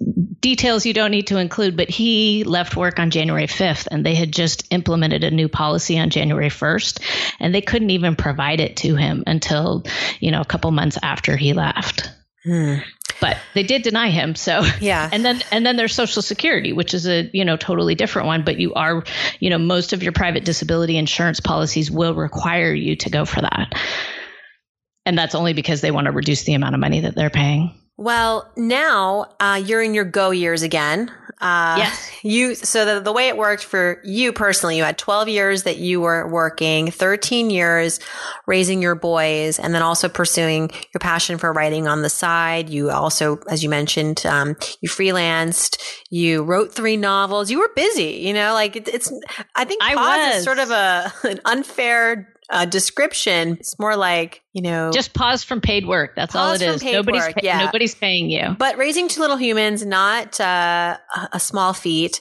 details 0.41 0.85
you 0.85 0.93
don't 0.93 1.11
need 1.11 1.27
to 1.27 1.37
include, 1.37 1.77
but 1.77 1.89
he 1.89 2.43
left 2.43 2.75
work 2.75 2.99
on 2.99 3.11
January 3.11 3.47
5th 3.47 3.87
and 3.89 4.05
they 4.05 4.15
had 4.15 4.33
just 4.33 4.67
implemented 4.71 5.23
a 5.23 5.31
new 5.31 5.47
policy 5.47 5.99
on 5.99 6.09
January 6.09 6.49
1st 6.49 6.99
and 7.39 7.53
they 7.53 7.61
couldn't 7.61 7.91
even 7.91 8.15
provide 8.15 8.59
it 8.59 8.77
to 8.77 8.95
him 8.95 9.23
until, 9.27 9.85
you 10.19 10.31
know, 10.31 10.41
a 10.41 10.45
couple 10.45 10.71
months 10.71 10.97
after 11.01 11.37
he 11.37 11.53
left. 11.53 12.11
Hmm. 12.43 12.77
But 13.19 13.37
they 13.53 13.61
did 13.61 13.83
deny 13.83 14.09
him, 14.09 14.33
so 14.33 14.63
Yeah. 14.81 15.07
And 15.11 15.23
then 15.23 15.41
and 15.51 15.63
then 15.63 15.77
there's 15.77 15.93
Social 15.93 16.23
Security, 16.23 16.73
which 16.73 16.95
is 16.95 17.07
a 17.07 17.29
you 17.33 17.45
know 17.45 17.55
totally 17.55 17.93
different 17.93 18.25
one. 18.25 18.43
But 18.43 18.59
you 18.59 18.73
are 18.73 19.03
you 19.39 19.51
know 19.51 19.59
most 19.59 19.93
of 19.93 20.01
your 20.01 20.11
private 20.11 20.43
disability 20.43 20.97
insurance 20.97 21.39
policies 21.39 21.91
will 21.91 22.15
require 22.15 22.73
you 22.73 22.95
to 22.95 23.11
go 23.11 23.25
for 23.25 23.41
that, 23.41 23.79
and 25.05 25.17
that's 25.17 25.35
only 25.35 25.53
because 25.53 25.81
they 25.81 25.91
want 25.91 26.05
to 26.05 26.11
reduce 26.11 26.43
the 26.43 26.53
amount 26.53 26.75
of 26.75 26.81
money 26.81 27.01
that 27.01 27.15
they're 27.15 27.29
paying. 27.29 27.73
Well, 27.97 28.51
now 28.57 29.27
uh, 29.39 29.61
you're 29.63 29.83
in 29.83 29.93
your 29.93 30.05
go 30.05 30.31
years 30.31 30.63
again. 30.63 31.11
Uh, 31.39 31.75
Yes. 31.79 32.07
You 32.23 32.53
so 32.53 32.85
the, 32.85 33.01
the 33.01 33.11
way 33.11 33.29
it 33.29 33.35
worked 33.37 33.63
for 33.63 33.99
you 34.03 34.31
personally, 34.31 34.77
you 34.77 34.83
had 34.83 34.95
12 34.99 35.27
years 35.27 35.63
that 35.63 35.77
you 35.77 36.01
were 36.01 36.27
working, 36.27 36.91
13 36.91 37.49
years 37.49 37.99
raising 38.45 38.79
your 38.79 38.93
boys, 38.93 39.57
and 39.57 39.73
then 39.73 39.81
also 39.81 40.07
pursuing 40.07 40.69
your 40.93 40.99
passion 40.99 41.39
for 41.39 41.51
writing 41.51 41.87
on 41.87 42.03
the 42.03 42.09
side. 42.09 42.69
You 42.69 42.91
also, 42.91 43.39
as 43.49 43.63
you 43.63 43.69
mentioned, 43.69 44.23
um, 44.27 44.49
you 44.81 44.87
freelanced. 44.87 45.81
You 46.11 46.43
wrote 46.43 46.75
three 46.75 46.95
novels. 46.95 47.49
You 47.49 47.57
were 47.57 47.71
busy. 47.75 48.21
You 48.21 48.33
know, 48.35 48.53
like 48.53 48.75
it, 48.75 48.87
it's. 48.87 49.11
I 49.55 49.65
think 49.65 49.81
I 49.81 49.95
pause 49.95 50.27
is 50.27 50.35
was. 50.35 50.43
sort 50.43 50.59
of 50.59 50.69
a 50.69 51.11
an 51.23 51.39
unfair. 51.45 52.30
Uh, 52.51 52.65
description. 52.65 53.53
It's 53.59 53.79
more 53.79 53.95
like 53.95 54.41
you 54.53 54.61
know, 54.61 54.91
Just 54.91 55.13
pause 55.13 55.43
from 55.43 55.61
paid 55.61 55.87
work. 55.87 56.15
That's 56.17 56.35
all 56.35 56.51
it 56.51 56.61
is. 56.61 56.83
Nobody's 56.83 57.23
work, 57.23 57.35
pay- 57.35 57.47
yeah. 57.47 57.63
nobody's 57.65 57.95
paying 57.95 58.29
you. 58.29 58.55
But 58.59 58.77
raising 58.77 59.07
two 59.07 59.21
little 59.21 59.37
humans, 59.37 59.85
not 59.85 60.39
uh, 60.41 60.97
a- 61.15 61.29
a 61.33 61.39
small 61.39 61.73
feat. 61.73 62.19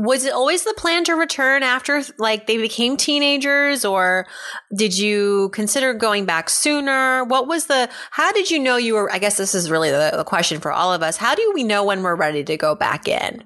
Was 0.00 0.24
it 0.24 0.32
always 0.32 0.62
the 0.62 0.74
plan 0.76 1.02
to 1.04 1.14
return 1.14 1.64
after 1.64 2.00
like 2.18 2.46
they 2.46 2.56
became 2.56 2.96
teenagers 2.96 3.84
or 3.84 4.28
did 4.76 4.96
you 4.96 5.48
consider 5.52 5.92
going 5.92 6.24
back 6.24 6.48
sooner? 6.50 7.24
What 7.24 7.48
was 7.48 7.66
the, 7.66 7.90
how 8.12 8.30
did 8.30 8.48
you 8.48 8.60
know 8.60 8.76
you 8.76 8.94
were, 8.94 9.12
I 9.12 9.18
guess 9.18 9.36
this 9.36 9.56
is 9.56 9.72
really 9.72 9.90
the, 9.90 10.12
the 10.16 10.22
question 10.22 10.60
for 10.60 10.70
all 10.70 10.92
of 10.94 11.02
us. 11.02 11.16
How 11.16 11.34
do 11.34 11.50
we 11.52 11.64
know 11.64 11.82
when 11.82 12.04
we're 12.04 12.14
ready 12.14 12.44
to 12.44 12.56
go 12.56 12.76
back 12.76 13.08
in? 13.08 13.42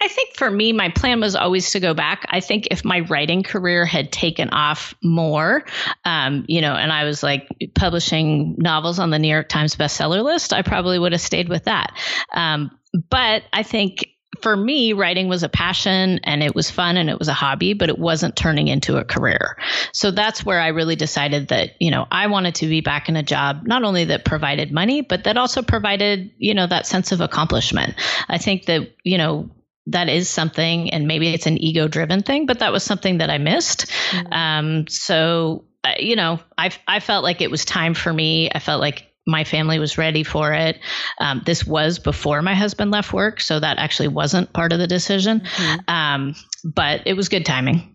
I 0.00 0.08
think 0.08 0.36
for 0.36 0.48
me, 0.50 0.72
my 0.72 0.90
plan 0.90 1.20
was 1.20 1.34
always 1.34 1.72
to 1.72 1.80
go 1.80 1.92
back. 1.92 2.24
I 2.28 2.40
think 2.40 2.68
if 2.70 2.84
my 2.84 3.00
writing 3.00 3.42
career 3.42 3.84
had 3.84 4.12
taken 4.12 4.50
off 4.50 4.94
more, 5.02 5.64
um, 6.04 6.44
you 6.46 6.60
know, 6.60 6.74
and 6.74 6.92
I 6.92 7.04
was 7.04 7.22
like 7.22 7.48
publishing 7.74 8.54
novels 8.58 9.00
on 9.00 9.10
the 9.10 9.18
New 9.18 9.28
York 9.28 9.48
Times 9.48 9.74
bestseller 9.74 10.22
list, 10.22 10.52
I 10.52 10.62
probably 10.62 10.98
would 10.98 11.12
have 11.12 11.20
stayed 11.20 11.48
with 11.48 11.64
that. 11.64 11.96
Um, 12.32 12.70
but 13.10 13.42
I 13.52 13.64
think 13.64 14.06
for 14.40 14.56
me, 14.56 14.92
writing 14.92 15.26
was 15.26 15.42
a 15.42 15.48
passion 15.48 16.20
and 16.22 16.44
it 16.44 16.54
was 16.54 16.70
fun 16.70 16.96
and 16.96 17.10
it 17.10 17.18
was 17.18 17.26
a 17.26 17.34
hobby, 17.34 17.72
but 17.72 17.88
it 17.88 17.98
wasn't 17.98 18.36
turning 18.36 18.68
into 18.68 18.98
a 18.98 19.04
career. 19.04 19.56
So 19.92 20.12
that's 20.12 20.44
where 20.44 20.60
I 20.60 20.68
really 20.68 20.96
decided 20.96 21.48
that, 21.48 21.70
you 21.80 21.90
know, 21.90 22.06
I 22.10 22.28
wanted 22.28 22.54
to 22.56 22.68
be 22.68 22.80
back 22.80 23.08
in 23.08 23.16
a 23.16 23.22
job, 23.22 23.66
not 23.66 23.82
only 23.82 24.04
that 24.04 24.24
provided 24.24 24.70
money, 24.70 25.00
but 25.00 25.24
that 25.24 25.36
also 25.36 25.62
provided, 25.62 26.30
you 26.38 26.54
know, 26.54 26.66
that 26.68 26.86
sense 26.86 27.10
of 27.10 27.20
accomplishment. 27.20 27.94
I 28.28 28.38
think 28.38 28.66
that, 28.66 28.92
you 29.02 29.18
know, 29.18 29.50
that 29.88 30.08
is 30.08 30.28
something, 30.28 30.90
and 30.90 31.06
maybe 31.06 31.28
it's 31.28 31.46
an 31.46 31.58
ego 31.58 31.88
driven 31.88 32.22
thing, 32.22 32.46
but 32.46 32.60
that 32.60 32.72
was 32.72 32.82
something 32.82 33.18
that 33.18 33.30
I 33.30 33.38
missed. 33.38 33.86
Mm-hmm. 34.10 34.32
Um, 34.32 34.88
so, 34.88 35.64
uh, 35.84 35.94
you 35.98 36.16
know, 36.16 36.40
I, 36.56 36.70
I 36.86 37.00
felt 37.00 37.24
like 37.24 37.40
it 37.40 37.50
was 37.50 37.64
time 37.64 37.94
for 37.94 38.12
me. 38.12 38.50
I 38.54 38.58
felt 38.58 38.80
like 38.80 39.06
my 39.26 39.44
family 39.44 39.78
was 39.78 39.98
ready 39.98 40.24
for 40.24 40.52
it. 40.52 40.80
Um, 41.20 41.42
this 41.44 41.66
was 41.66 41.98
before 41.98 42.40
my 42.42 42.54
husband 42.54 42.90
left 42.90 43.12
work, 43.12 43.40
so 43.40 43.60
that 43.60 43.78
actually 43.78 44.08
wasn't 44.08 44.52
part 44.52 44.72
of 44.72 44.78
the 44.78 44.86
decision. 44.86 45.40
Mm-hmm. 45.40 45.90
Um, 45.90 46.34
but 46.64 47.02
it 47.06 47.14
was 47.14 47.28
good 47.28 47.44
timing. 47.44 47.94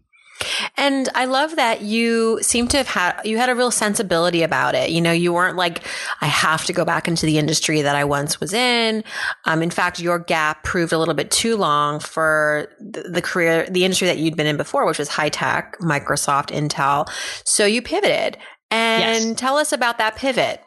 And 0.78 1.10
I 1.16 1.26
love 1.26 1.56
that 1.56 1.82
you 1.82 2.40
seem 2.42 2.68
to 2.70 2.78
have 2.78 2.88
had, 2.88 3.22
you 3.24 3.38
had 3.38 3.50
a 3.50 3.56
real 3.56 3.72
sensibility 3.72 4.42
about 4.42 4.76
it. 4.76 4.90
You 4.90 5.02
know, 5.02 5.12
you 5.12 5.32
weren't 5.34 5.56
like, 5.56 5.84
I 6.22 6.26
have 6.26 6.66
to 6.66 6.74
go 6.74 6.84
back 6.84 7.08
into 7.08 7.26
the 7.26 7.38
industry 7.38 7.82
that 7.82 7.96
I 7.96 8.04
once 8.04 8.40
was 8.40 8.54
in. 8.54 9.04
Um, 9.46 9.62
in 9.62 9.70
fact, 9.70 10.00
your 10.00 10.20
gap 10.20 10.64
proved 10.64 10.92
a 10.92 10.98
little 10.98 11.14
bit 11.14 11.32
too 11.32 11.56
long 11.56 12.00
for 12.00 12.70
the, 12.80 13.04
the 13.04 13.22
career, 13.22 13.68
the 13.70 13.86
industry 13.86 14.08
that 14.08 14.18
you'd 14.18 14.36
been 14.36 14.48
in 14.48 14.58
before, 14.58 14.86
which 14.86 15.00
was 15.00 15.10
high 15.10 15.30
tech, 15.30 15.78
Microsoft, 15.80 16.48
Intel. 16.48 17.10
So 17.46 17.66
you 17.66 17.82
pivoted 17.82 18.38
and 18.72 19.26
yes. 19.26 19.40
tell 19.40 19.58
us 19.58 19.72
about 19.72 20.00
that 20.00 20.16
pivot. 20.16 20.62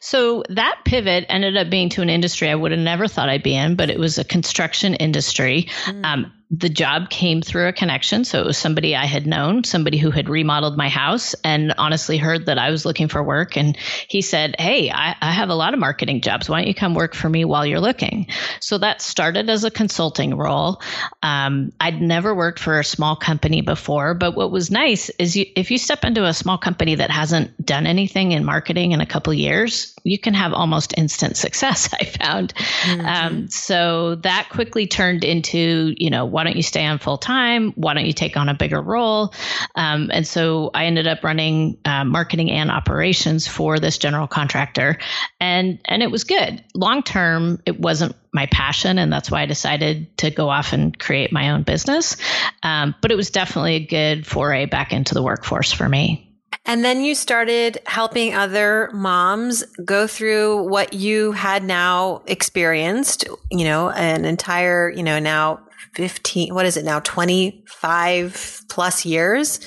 So 0.00 0.44
that 0.48 0.78
pivot 0.84 1.26
ended 1.28 1.56
up 1.56 1.70
being 1.70 1.88
to 1.90 2.02
an 2.02 2.10
industry 2.10 2.48
I 2.48 2.54
would 2.54 2.70
have 2.70 2.80
never 2.80 3.08
thought 3.08 3.28
I'd 3.28 3.42
be 3.42 3.54
in, 3.54 3.74
but 3.74 3.90
it 3.90 3.98
was 3.98 4.18
a 4.18 4.24
construction 4.24 4.94
industry. 4.94 5.68
Mm. 5.86 6.04
Um, 6.04 6.32
the 6.50 6.68
job 6.68 7.10
came 7.10 7.42
through 7.42 7.66
a 7.66 7.72
connection. 7.72 8.24
So 8.24 8.40
it 8.40 8.46
was 8.46 8.56
somebody 8.56 8.94
I 8.94 9.06
had 9.06 9.26
known, 9.26 9.64
somebody 9.64 9.98
who 9.98 10.12
had 10.12 10.28
remodeled 10.28 10.76
my 10.76 10.88
house 10.88 11.34
and 11.42 11.74
honestly 11.76 12.18
heard 12.18 12.46
that 12.46 12.56
I 12.56 12.70
was 12.70 12.84
looking 12.84 13.08
for 13.08 13.20
work. 13.22 13.56
And 13.56 13.76
he 14.06 14.22
said, 14.22 14.54
Hey, 14.56 14.90
I, 14.90 15.16
I, 15.20 15.32
have 15.32 15.48
a 15.48 15.56
lot 15.56 15.74
of 15.74 15.80
marketing 15.80 16.20
jobs. 16.20 16.48
Why 16.48 16.60
don't 16.60 16.68
you 16.68 16.74
come 16.74 16.94
work 16.94 17.14
for 17.14 17.28
me 17.28 17.44
while 17.44 17.66
you're 17.66 17.80
looking? 17.80 18.28
So 18.60 18.78
that 18.78 19.02
started 19.02 19.50
as 19.50 19.64
a 19.64 19.72
consulting 19.72 20.36
role. 20.36 20.80
Um, 21.20 21.72
I'd 21.80 22.00
never 22.00 22.32
worked 22.32 22.60
for 22.60 22.78
a 22.78 22.84
small 22.84 23.16
company 23.16 23.60
before, 23.60 24.14
but 24.14 24.36
what 24.36 24.52
was 24.52 24.70
nice 24.70 25.08
is 25.10 25.36
you, 25.36 25.46
if 25.56 25.72
you 25.72 25.78
step 25.78 26.04
into 26.04 26.24
a 26.24 26.32
small 26.32 26.58
company 26.58 26.94
that 26.94 27.10
hasn't 27.10 27.64
done 27.64 27.88
anything 27.88 28.32
in 28.32 28.44
marketing 28.44 28.92
in 28.92 29.00
a 29.00 29.06
couple 29.06 29.34
years, 29.34 29.94
you 30.04 30.18
can 30.18 30.34
have 30.34 30.52
almost 30.52 30.94
instant 30.96 31.36
success, 31.46 31.92
I 31.92 32.04
found. 32.04 32.54
Mm-hmm. 32.54 33.06
Um, 33.06 33.48
so 33.48 34.14
that 34.16 34.48
quickly 34.50 34.86
turned 34.86 35.24
into, 35.24 35.92
you 35.96 36.10
know, 36.10 36.35
why 36.36 36.44
don't 36.44 36.54
you 36.54 36.62
stay 36.62 36.84
on 36.84 36.98
full 36.98 37.16
time? 37.16 37.72
Why 37.76 37.94
don't 37.94 38.04
you 38.04 38.12
take 38.12 38.36
on 38.36 38.50
a 38.50 38.54
bigger 38.54 38.82
role? 38.82 39.32
Um, 39.74 40.10
and 40.12 40.26
so 40.26 40.70
I 40.74 40.84
ended 40.84 41.06
up 41.06 41.24
running 41.24 41.78
uh, 41.86 42.04
marketing 42.04 42.50
and 42.50 42.70
operations 42.70 43.48
for 43.48 43.80
this 43.80 43.96
general 43.96 44.26
contractor, 44.26 44.98
and 45.40 45.78
and 45.86 46.02
it 46.02 46.10
was 46.10 46.24
good. 46.24 46.62
Long 46.74 47.02
term, 47.02 47.62
it 47.64 47.80
wasn't 47.80 48.16
my 48.34 48.44
passion, 48.52 48.98
and 48.98 49.10
that's 49.10 49.30
why 49.30 49.40
I 49.40 49.46
decided 49.46 50.14
to 50.18 50.30
go 50.30 50.50
off 50.50 50.74
and 50.74 50.98
create 50.98 51.32
my 51.32 51.52
own 51.52 51.62
business. 51.62 52.18
Um, 52.62 52.94
but 53.00 53.10
it 53.10 53.16
was 53.16 53.30
definitely 53.30 53.76
a 53.76 53.86
good 53.86 54.26
foray 54.26 54.66
back 54.66 54.92
into 54.92 55.14
the 55.14 55.22
workforce 55.22 55.72
for 55.72 55.88
me. 55.88 56.26
And 56.66 56.84
then 56.84 57.02
you 57.02 57.14
started 57.14 57.78
helping 57.86 58.34
other 58.34 58.90
moms 58.92 59.62
go 59.84 60.06
through 60.06 60.68
what 60.68 60.92
you 60.92 61.32
had 61.32 61.62
now 61.62 62.22
experienced, 62.26 63.24
you 63.50 63.64
know, 63.64 63.88
an 63.90 64.24
entire, 64.24 64.90
you 64.90 65.04
know, 65.04 65.20
now 65.20 65.65
15 65.94 66.54
what 66.54 66.66
is 66.66 66.76
it 66.76 66.84
now? 66.84 67.00
25 67.00 68.62
plus 68.68 69.06
years 69.06 69.60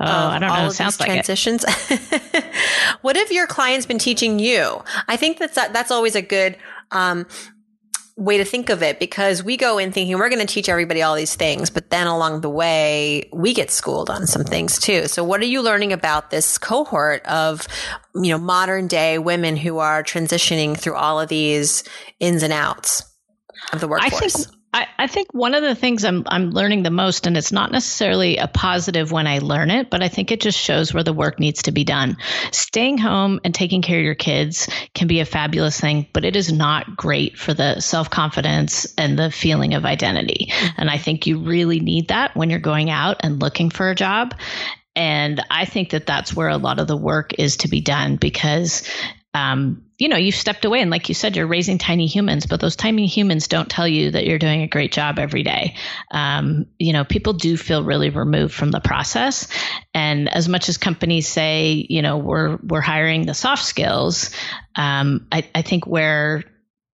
oh 0.00 0.04
i 0.04 0.38
don't 0.38 0.48
know. 0.48 0.68
sounds 0.70 1.00
like 1.00 1.08
transitions. 1.08 1.64
What 3.04 3.16
have 3.16 3.30
your 3.30 3.46
clients 3.46 3.84
been 3.84 3.98
teaching 3.98 4.38
you? 4.38 4.82
I 5.08 5.18
think 5.18 5.38
that's 5.38 5.54
that's 5.54 5.90
always 5.90 6.16
a 6.16 6.22
good 6.22 6.56
um, 6.90 7.26
way 8.16 8.38
to 8.38 8.46
think 8.46 8.70
of 8.70 8.82
it 8.82 8.98
because 8.98 9.42
we 9.42 9.58
go 9.58 9.76
in 9.76 9.92
thinking 9.92 10.16
we're 10.16 10.30
going 10.30 10.40
to 10.40 10.52
teach 10.52 10.70
everybody 10.70 11.02
all 11.02 11.14
these 11.14 11.34
things, 11.34 11.68
but 11.68 11.90
then 11.90 12.06
along 12.06 12.40
the 12.40 12.48
way, 12.48 13.28
we 13.30 13.52
get 13.52 13.70
schooled 13.70 14.08
on 14.08 14.26
some 14.26 14.42
things 14.42 14.78
too. 14.78 15.06
So 15.06 15.22
what 15.22 15.42
are 15.42 15.46
you 15.46 15.60
learning 15.60 15.92
about 15.92 16.30
this 16.30 16.56
cohort 16.56 17.26
of, 17.26 17.68
you 18.14 18.30
know, 18.30 18.38
modern 18.38 18.86
day 18.86 19.18
women 19.18 19.54
who 19.54 19.78
are 19.78 20.02
transitioning 20.02 20.74
through 20.74 20.94
all 20.94 21.20
of 21.20 21.28
these 21.28 21.84
ins 22.20 22.42
and 22.42 22.54
outs 22.54 23.02
of 23.74 23.80
the 23.80 23.88
workforce? 23.88 24.14
I 24.14 24.28
think 24.28 24.56
I, 24.74 24.88
I 24.98 25.06
think 25.06 25.32
one 25.32 25.54
of 25.54 25.62
the 25.62 25.76
things 25.76 26.04
I'm 26.04 26.24
I'm 26.26 26.50
learning 26.50 26.82
the 26.82 26.90
most, 26.90 27.28
and 27.28 27.36
it's 27.36 27.52
not 27.52 27.70
necessarily 27.70 28.38
a 28.38 28.48
positive 28.48 29.12
when 29.12 29.28
I 29.28 29.38
learn 29.38 29.70
it, 29.70 29.88
but 29.88 30.02
I 30.02 30.08
think 30.08 30.32
it 30.32 30.40
just 30.40 30.58
shows 30.58 30.92
where 30.92 31.04
the 31.04 31.12
work 31.12 31.38
needs 31.38 31.62
to 31.62 31.72
be 31.72 31.84
done. 31.84 32.16
Staying 32.50 32.98
home 32.98 33.40
and 33.44 33.54
taking 33.54 33.82
care 33.82 33.98
of 33.98 34.04
your 34.04 34.16
kids 34.16 34.68
can 34.92 35.06
be 35.06 35.20
a 35.20 35.24
fabulous 35.24 35.80
thing, 35.80 36.08
but 36.12 36.24
it 36.24 36.34
is 36.34 36.52
not 36.52 36.96
great 36.96 37.38
for 37.38 37.54
the 37.54 37.78
self 37.78 38.10
confidence 38.10 38.92
and 38.98 39.16
the 39.16 39.30
feeling 39.30 39.74
of 39.74 39.84
identity. 39.84 40.48
Mm-hmm. 40.50 40.80
And 40.80 40.90
I 40.90 40.98
think 40.98 41.28
you 41.28 41.38
really 41.38 41.78
need 41.78 42.08
that 42.08 42.34
when 42.34 42.50
you're 42.50 42.58
going 42.58 42.90
out 42.90 43.18
and 43.20 43.40
looking 43.40 43.70
for 43.70 43.90
a 43.90 43.94
job. 43.94 44.34
And 44.96 45.40
I 45.50 45.66
think 45.66 45.90
that 45.90 46.06
that's 46.06 46.34
where 46.34 46.48
a 46.48 46.56
lot 46.56 46.80
of 46.80 46.88
the 46.88 46.96
work 46.96 47.38
is 47.38 47.58
to 47.58 47.68
be 47.68 47.80
done 47.80 48.16
because 48.16 48.88
um, 49.34 49.84
you 49.98 50.08
know, 50.08 50.16
you've 50.16 50.34
stepped 50.34 50.64
away 50.64 50.80
and 50.80 50.90
like 50.90 51.08
you 51.08 51.14
said, 51.14 51.36
you're 51.36 51.46
raising 51.46 51.78
tiny 51.78 52.06
humans, 52.06 52.46
but 52.46 52.60
those 52.60 52.76
tiny 52.76 53.06
humans 53.06 53.46
don't 53.48 53.68
tell 53.68 53.86
you 53.86 54.10
that 54.10 54.26
you're 54.26 54.38
doing 54.38 54.62
a 54.62 54.68
great 54.68 54.92
job 54.92 55.18
every 55.18 55.42
day. 55.42 55.74
Um, 56.10 56.66
you 56.78 56.92
know, 56.92 57.04
people 57.04 57.32
do 57.32 57.56
feel 57.56 57.84
really 57.84 58.10
removed 58.10 58.54
from 58.54 58.70
the 58.70 58.80
process. 58.80 59.48
And 59.92 60.28
as 60.28 60.48
much 60.48 60.68
as 60.68 60.78
companies 60.78 61.28
say, 61.28 61.86
you 61.88 62.02
know, 62.02 62.18
we're, 62.18 62.58
we're 62.62 62.80
hiring 62.80 63.26
the 63.26 63.34
soft 63.34 63.64
skills, 63.64 64.30
um, 64.76 65.26
I, 65.30 65.48
I 65.54 65.62
think 65.62 65.86
where 65.86 66.42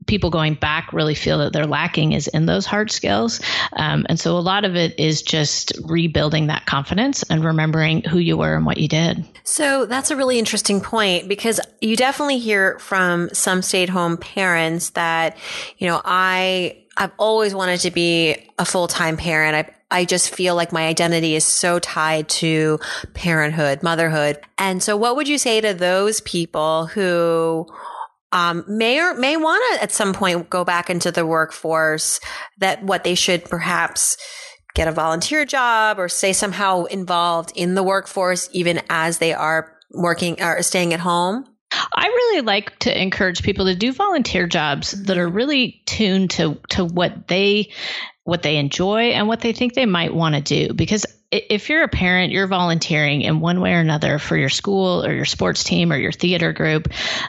people 0.07 0.29
going 0.29 0.55
back 0.55 0.91
really 0.93 1.15
feel 1.15 1.39
that 1.39 1.53
they're 1.53 1.67
lacking 1.67 2.13
is 2.13 2.27
in 2.27 2.45
those 2.45 2.65
hard 2.65 2.91
skills. 2.91 3.39
Um, 3.73 4.05
and 4.09 4.19
so 4.19 4.37
a 4.37 4.39
lot 4.39 4.65
of 4.65 4.75
it 4.75 4.99
is 4.99 5.21
just 5.21 5.73
rebuilding 5.83 6.47
that 6.47 6.65
confidence 6.65 7.23
and 7.23 7.43
remembering 7.43 8.01
who 8.03 8.17
you 8.17 8.37
were 8.37 8.55
and 8.55 8.65
what 8.65 8.77
you 8.77 8.87
did. 8.87 9.23
So 9.43 9.85
that's 9.85 10.09
a 10.09 10.15
really 10.15 10.39
interesting 10.39 10.81
point 10.81 11.27
because 11.27 11.59
you 11.81 11.95
definitely 11.95 12.39
hear 12.39 12.79
from 12.79 13.29
some 13.33 13.61
stay 13.61 13.83
at 13.83 13.89
home 13.89 14.17
parents 14.17 14.91
that, 14.91 15.37
you 15.77 15.87
know, 15.87 16.01
I, 16.03 16.77
I've 16.97 17.11
always 17.17 17.53
wanted 17.53 17.81
to 17.81 17.91
be 17.91 18.35
a 18.57 18.65
full 18.65 18.87
time 18.87 19.15
parent. 19.15 19.55
I, 19.55 19.75
I 19.91 20.05
just 20.05 20.33
feel 20.33 20.55
like 20.55 20.71
my 20.71 20.87
identity 20.87 21.35
is 21.35 21.45
so 21.45 21.79
tied 21.79 22.29
to 22.29 22.79
parenthood, 23.13 23.83
motherhood. 23.83 24.39
And 24.57 24.81
so 24.81 24.95
what 24.95 25.15
would 25.15 25.27
you 25.27 25.37
say 25.37 25.61
to 25.61 25.73
those 25.73 26.21
people 26.21 26.87
who 26.87 27.67
um, 28.31 28.63
may 28.67 28.99
or 28.99 29.13
may 29.15 29.37
want 29.37 29.63
to 29.75 29.83
at 29.83 29.91
some 29.91 30.13
point 30.13 30.49
go 30.49 30.63
back 30.63 30.89
into 30.89 31.11
the 31.11 31.25
workforce 31.25 32.19
that 32.59 32.83
what 32.83 33.03
they 33.03 33.15
should 33.15 33.45
perhaps 33.45 34.17
get 34.75 34.87
a 34.87 34.91
volunteer 34.91 35.45
job 35.45 35.99
or 35.99 36.07
stay 36.07 36.33
somehow 36.33 36.83
involved 36.85 37.51
in 37.55 37.75
the 37.75 37.83
workforce 37.83 38.49
even 38.53 38.81
as 38.89 39.17
they 39.17 39.33
are 39.33 39.75
working 39.91 40.41
or 40.41 40.61
staying 40.61 40.93
at 40.93 40.99
home 40.99 41.45
I 41.71 42.07
really 42.07 42.41
like 42.41 42.79
to 42.79 43.01
encourage 43.01 43.43
people 43.43 43.65
to 43.65 43.75
do 43.75 43.93
volunteer 43.93 44.47
jobs 44.47 44.91
that 45.03 45.17
are 45.17 45.27
really 45.27 45.81
tuned 45.85 46.31
to 46.31 46.59
to 46.69 46.85
what 46.85 47.27
they 47.27 47.71
what 48.23 48.41
they 48.41 48.57
enjoy 48.57 49.11
and 49.11 49.27
what 49.27 49.41
they 49.41 49.53
think 49.53 49.73
they 49.73 49.85
might 49.85 50.13
want 50.13 50.35
to 50.35 50.41
do 50.41 50.73
because 50.73 51.05
if 51.31 51.69
you're 51.69 51.83
a 51.83 51.87
parent, 51.87 52.31
you're 52.31 52.47
volunteering 52.47 53.21
in 53.21 53.39
one 53.39 53.61
way 53.61 53.73
or 53.73 53.79
another 53.79 54.17
for 54.17 54.35
your 54.35 54.49
school 54.49 55.05
or 55.05 55.13
your 55.13 55.25
sports 55.25 55.63
team 55.63 55.91
or 55.91 55.97
your 55.97 56.11
theater 56.11 56.53
group. 56.53 56.87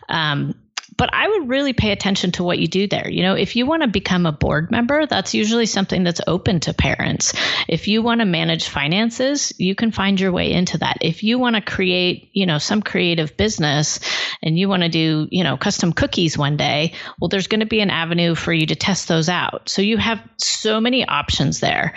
Um, 0.08 0.54
but 1.00 1.14
I 1.14 1.26
would 1.26 1.48
really 1.48 1.72
pay 1.72 1.92
attention 1.92 2.32
to 2.32 2.44
what 2.44 2.58
you 2.58 2.68
do 2.68 2.86
there. 2.86 3.08
You 3.08 3.22
know, 3.22 3.34
if 3.34 3.56
you 3.56 3.64
want 3.64 3.80
to 3.80 3.88
become 3.88 4.26
a 4.26 4.32
board 4.32 4.70
member, 4.70 5.06
that's 5.06 5.32
usually 5.32 5.64
something 5.64 6.04
that's 6.04 6.20
open 6.26 6.60
to 6.60 6.74
parents. 6.74 7.32
If 7.66 7.88
you 7.88 8.02
want 8.02 8.20
to 8.20 8.26
manage 8.26 8.68
finances, 8.68 9.50
you 9.56 9.74
can 9.74 9.92
find 9.92 10.20
your 10.20 10.30
way 10.30 10.52
into 10.52 10.76
that. 10.76 10.98
If 11.00 11.22
you 11.22 11.38
want 11.38 11.56
to 11.56 11.62
create, 11.62 12.28
you 12.34 12.44
know, 12.44 12.58
some 12.58 12.82
creative 12.82 13.34
business 13.38 14.00
and 14.42 14.58
you 14.58 14.68
want 14.68 14.82
to 14.82 14.90
do, 14.90 15.26
you 15.30 15.42
know, 15.42 15.56
custom 15.56 15.94
cookies 15.94 16.36
one 16.36 16.58
day, 16.58 16.92
well, 17.18 17.30
there's 17.30 17.48
going 17.48 17.60
to 17.60 17.66
be 17.66 17.80
an 17.80 17.88
avenue 17.88 18.34
for 18.34 18.52
you 18.52 18.66
to 18.66 18.76
test 18.76 19.08
those 19.08 19.30
out. 19.30 19.70
So 19.70 19.80
you 19.80 19.96
have 19.96 20.20
so 20.36 20.82
many 20.82 21.08
options 21.08 21.60
there. 21.60 21.94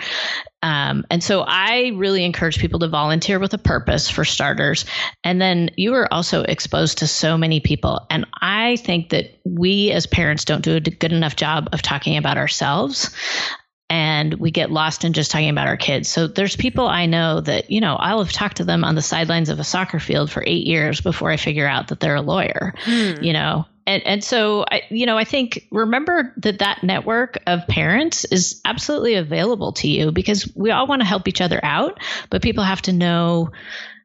Um, 0.64 1.04
and 1.10 1.22
so 1.22 1.44
I 1.46 1.92
really 1.94 2.24
encourage 2.24 2.58
people 2.58 2.80
to 2.80 2.88
volunteer 2.88 3.38
with 3.38 3.52
a 3.52 3.58
purpose 3.58 4.08
for 4.08 4.24
starters. 4.24 4.86
And 5.22 5.38
then 5.38 5.70
you 5.76 5.92
are 5.92 6.10
also 6.10 6.42
exposed 6.42 6.98
to 6.98 7.06
so 7.06 7.36
many 7.36 7.60
people. 7.60 8.06
And 8.08 8.24
I 8.40 8.76
think 8.76 9.10
that 9.10 9.38
we 9.44 9.90
as 9.90 10.06
parents 10.06 10.46
don't 10.46 10.62
do 10.62 10.76
a 10.76 10.80
good 10.80 11.12
enough 11.12 11.36
job 11.36 11.68
of 11.72 11.82
talking 11.82 12.16
about 12.16 12.38
ourselves. 12.38 13.14
and 13.90 14.32
we 14.34 14.50
get 14.50 14.70
lost 14.70 15.04
in 15.04 15.12
just 15.12 15.30
talking 15.30 15.50
about 15.50 15.68
our 15.68 15.76
kids. 15.76 16.08
So 16.08 16.26
there's 16.26 16.56
people 16.56 16.88
I 16.88 17.04
know 17.04 17.42
that, 17.42 17.70
you 17.70 17.82
know, 17.82 17.94
I'll 17.96 18.24
have 18.24 18.32
talked 18.32 18.56
to 18.56 18.64
them 18.64 18.84
on 18.84 18.94
the 18.94 19.02
sidelines 19.02 19.50
of 19.50 19.60
a 19.60 19.64
soccer 19.64 20.00
field 20.00 20.30
for 20.30 20.42
eight 20.44 20.66
years 20.66 21.02
before 21.02 21.30
I 21.30 21.36
figure 21.36 21.68
out 21.68 21.88
that 21.88 22.00
they're 22.00 22.14
a 22.14 22.22
lawyer, 22.22 22.72
hmm. 22.78 23.22
you 23.22 23.34
know, 23.34 23.66
and 23.86 24.02
and 24.06 24.24
so 24.24 24.64
I, 24.70 24.82
you 24.90 25.06
know, 25.06 25.18
I 25.18 25.24
think 25.24 25.66
remember 25.70 26.32
that 26.38 26.60
that 26.60 26.82
network 26.82 27.38
of 27.46 27.66
parents 27.66 28.24
is 28.24 28.60
absolutely 28.64 29.14
available 29.14 29.72
to 29.72 29.88
you 29.88 30.12
because 30.12 30.50
we 30.54 30.70
all 30.70 30.86
want 30.86 31.02
to 31.02 31.06
help 31.06 31.28
each 31.28 31.40
other 31.40 31.60
out, 31.62 32.00
but 32.30 32.42
people 32.42 32.64
have 32.64 32.82
to 32.82 32.92
know 32.92 33.50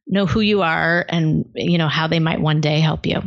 know 0.08 0.26
who 0.26 0.42
you 0.42 0.62
are 0.62 1.06
and 1.08 1.46
you 1.56 1.78
know 1.78 1.88
how 1.88 2.08
they 2.08 2.20
might 2.20 2.42
one 2.42 2.62
day 2.62 2.80
help 2.80 3.06
you. 3.06 3.22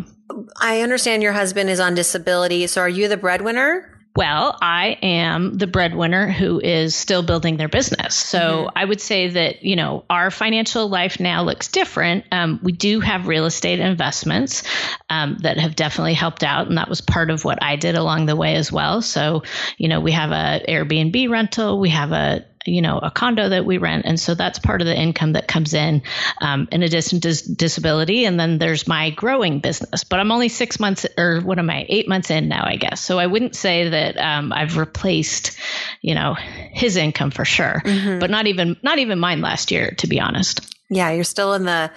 I 0.61 0.81
understand 0.81 1.23
your 1.23 1.33
husband 1.33 1.71
is 1.71 1.81
on 1.81 1.95
disability, 1.95 2.67
so 2.67 2.81
are 2.81 2.89
you 2.89 3.09
the 3.09 3.17
breadwinner? 3.17 4.02
Well, 4.15 4.59
I 4.61 4.99
am 5.03 5.57
the 5.57 5.67
breadwinner 5.67 6.31
who 6.31 6.61
is 6.61 6.95
still 6.95 7.23
building 7.23 7.57
their 7.57 7.69
business. 7.69 8.15
So 8.15 8.39
mm-hmm. 8.39 8.79
I 8.79 8.85
would 8.85 9.01
say 9.01 9.29
that, 9.29 9.65
you 9.65 9.75
know, 9.75 10.05
our 10.11 10.31
financial 10.31 10.87
life 10.89 11.19
now 11.19 11.45
looks 11.45 11.69
different. 11.69 12.27
Um, 12.31 12.61
we 12.63 12.73
do 12.73 13.01
have 13.01 13.27
real 13.27 13.47
estate 13.47 13.81
investments 13.81 14.65
um, 15.09 15.39
that 15.41 15.59
have 15.59 15.77
definitely 15.77 16.13
helped 16.13 16.45
out. 16.45 16.69
And 16.69 16.77
that 16.77 16.91
was 16.91 17.01
part 17.01 17.31
of 17.31 17.47
what 17.47 17.63
I 17.63 17.77
did 17.77 17.95
along 17.95 18.27
the 18.27 18.37
way 18.37 18.55
as 18.57 18.71
well. 18.71 19.01
So, 19.01 19.45
you 19.79 19.89
know, 19.89 20.01
we 20.01 20.13
have 20.13 20.31
a 20.31 20.63
Airbnb 20.69 21.31
rental, 21.31 21.81
we 21.81 21.89
have 21.89 22.13
a 22.13 22.45
you 22.67 22.83
know 22.83 22.99
a 22.99 23.11
condo 23.11 23.49
that 23.49 23.65
we 23.65 23.79
rent. 23.79 24.05
And 24.07 24.19
so 24.19 24.35
that's 24.35 24.59
part 24.59 24.81
of 24.81 24.87
the 24.87 24.97
income 24.97 25.33
that 25.33 25.49
comes 25.49 25.75
in 25.75 26.03
um, 26.41 26.69
in 26.73 26.83
addition 26.83 27.21
to 27.21 27.55
disability. 27.55 28.25
And 28.25 28.39
then 28.39 28.59
there's 28.59 28.87
my 28.87 29.11
growing 29.11 29.61
business 29.61 30.05
but 30.05 30.21
i'm 30.21 30.31
only 30.31 30.49
six 30.49 30.79
months 30.79 31.07
or 31.17 31.41
what 31.41 31.59
am 31.59 31.71
i 31.71 31.87
eight 31.89 32.09
months 32.09 32.31
in 32.31 32.49
now 32.49 32.65
i 32.65 32.77
guess. 32.77 33.01
So 33.01 33.19
i 33.19 33.27
wouldn't 33.27 33.57
say 33.57 33.89
that 33.89 34.17
um, 34.17 34.53
i've 34.53 34.77
replaced 34.77 35.59
you 36.01 36.15
know 36.15 36.35
his 36.35 36.97
income 36.97 37.31
for 37.31 37.45
sure 37.45 37.83
mm-hmm. 37.85 38.19
but 38.19 38.31
not 38.31 38.47
even 38.47 38.77
not 38.83 38.99
even 38.99 39.19
mine 39.19 39.41
last 39.41 39.71
year 39.71 39.95
to 39.99 40.07
be 40.07 40.21
honest. 40.21 40.61
Yeah 40.91 41.11
you're 41.11 41.25
still 41.25 41.55
in 41.55 41.65
the 41.65 41.91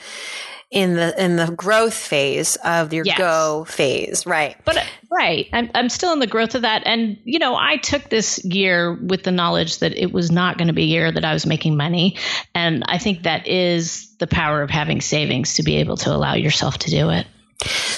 in 0.72 0.96
the 0.96 1.24
in 1.24 1.36
the 1.36 1.52
growth 1.52 1.94
phase 1.94 2.56
of 2.58 2.92
your 2.92 3.06
yes. 3.06 3.18
go 3.18 3.66
phase, 3.66 4.26
right? 4.26 4.58
But 4.66 4.84
right, 5.12 5.48
I'm 5.54 5.70
I'm 5.76 5.90
still 5.90 6.12
in 6.14 6.20
the 6.20 6.28
growth 6.28 6.56
of 6.56 6.64
that, 6.64 6.84
and 6.86 7.18
you 7.24 7.40
know, 7.40 7.56
I 7.56 7.78
took 7.78 8.10
this 8.10 8.44
year 8.44 8.94
with 8.94 9.24
the 9.24 9.32
knowledge 9.32 9.80
that 9.80 9.94
it 9.94 10.12
was 10.12 10.32
not 10.32 10.58
going 10.58 10.68
to 10.68 10.74
be 10.74 10.84
a 10.84 10.88
year 10.88 11.12
that 11.12 11.24
I 11.24 11.34
was 11.34 11.46
making 11.46 11.78
money, 11.78 12.18
and 12.54 12.84
I 12.88 12.98
think 12.98 13.24
that 13.24 13.48
is 13.48 14.16
the 14.18 14.28
power 14.28 14.62
of 14.62 14.70
having 14.70 15.02
savings 15.02 15.56
to 15.56 15.64
be 15.64 15.78
able 15.78 15.98
to 15.98 16.12
allow 16.12 16.34
yourself 16.34 16.78
to 16.80 16.90
do 16.90 17.10
it. 17.10 17.28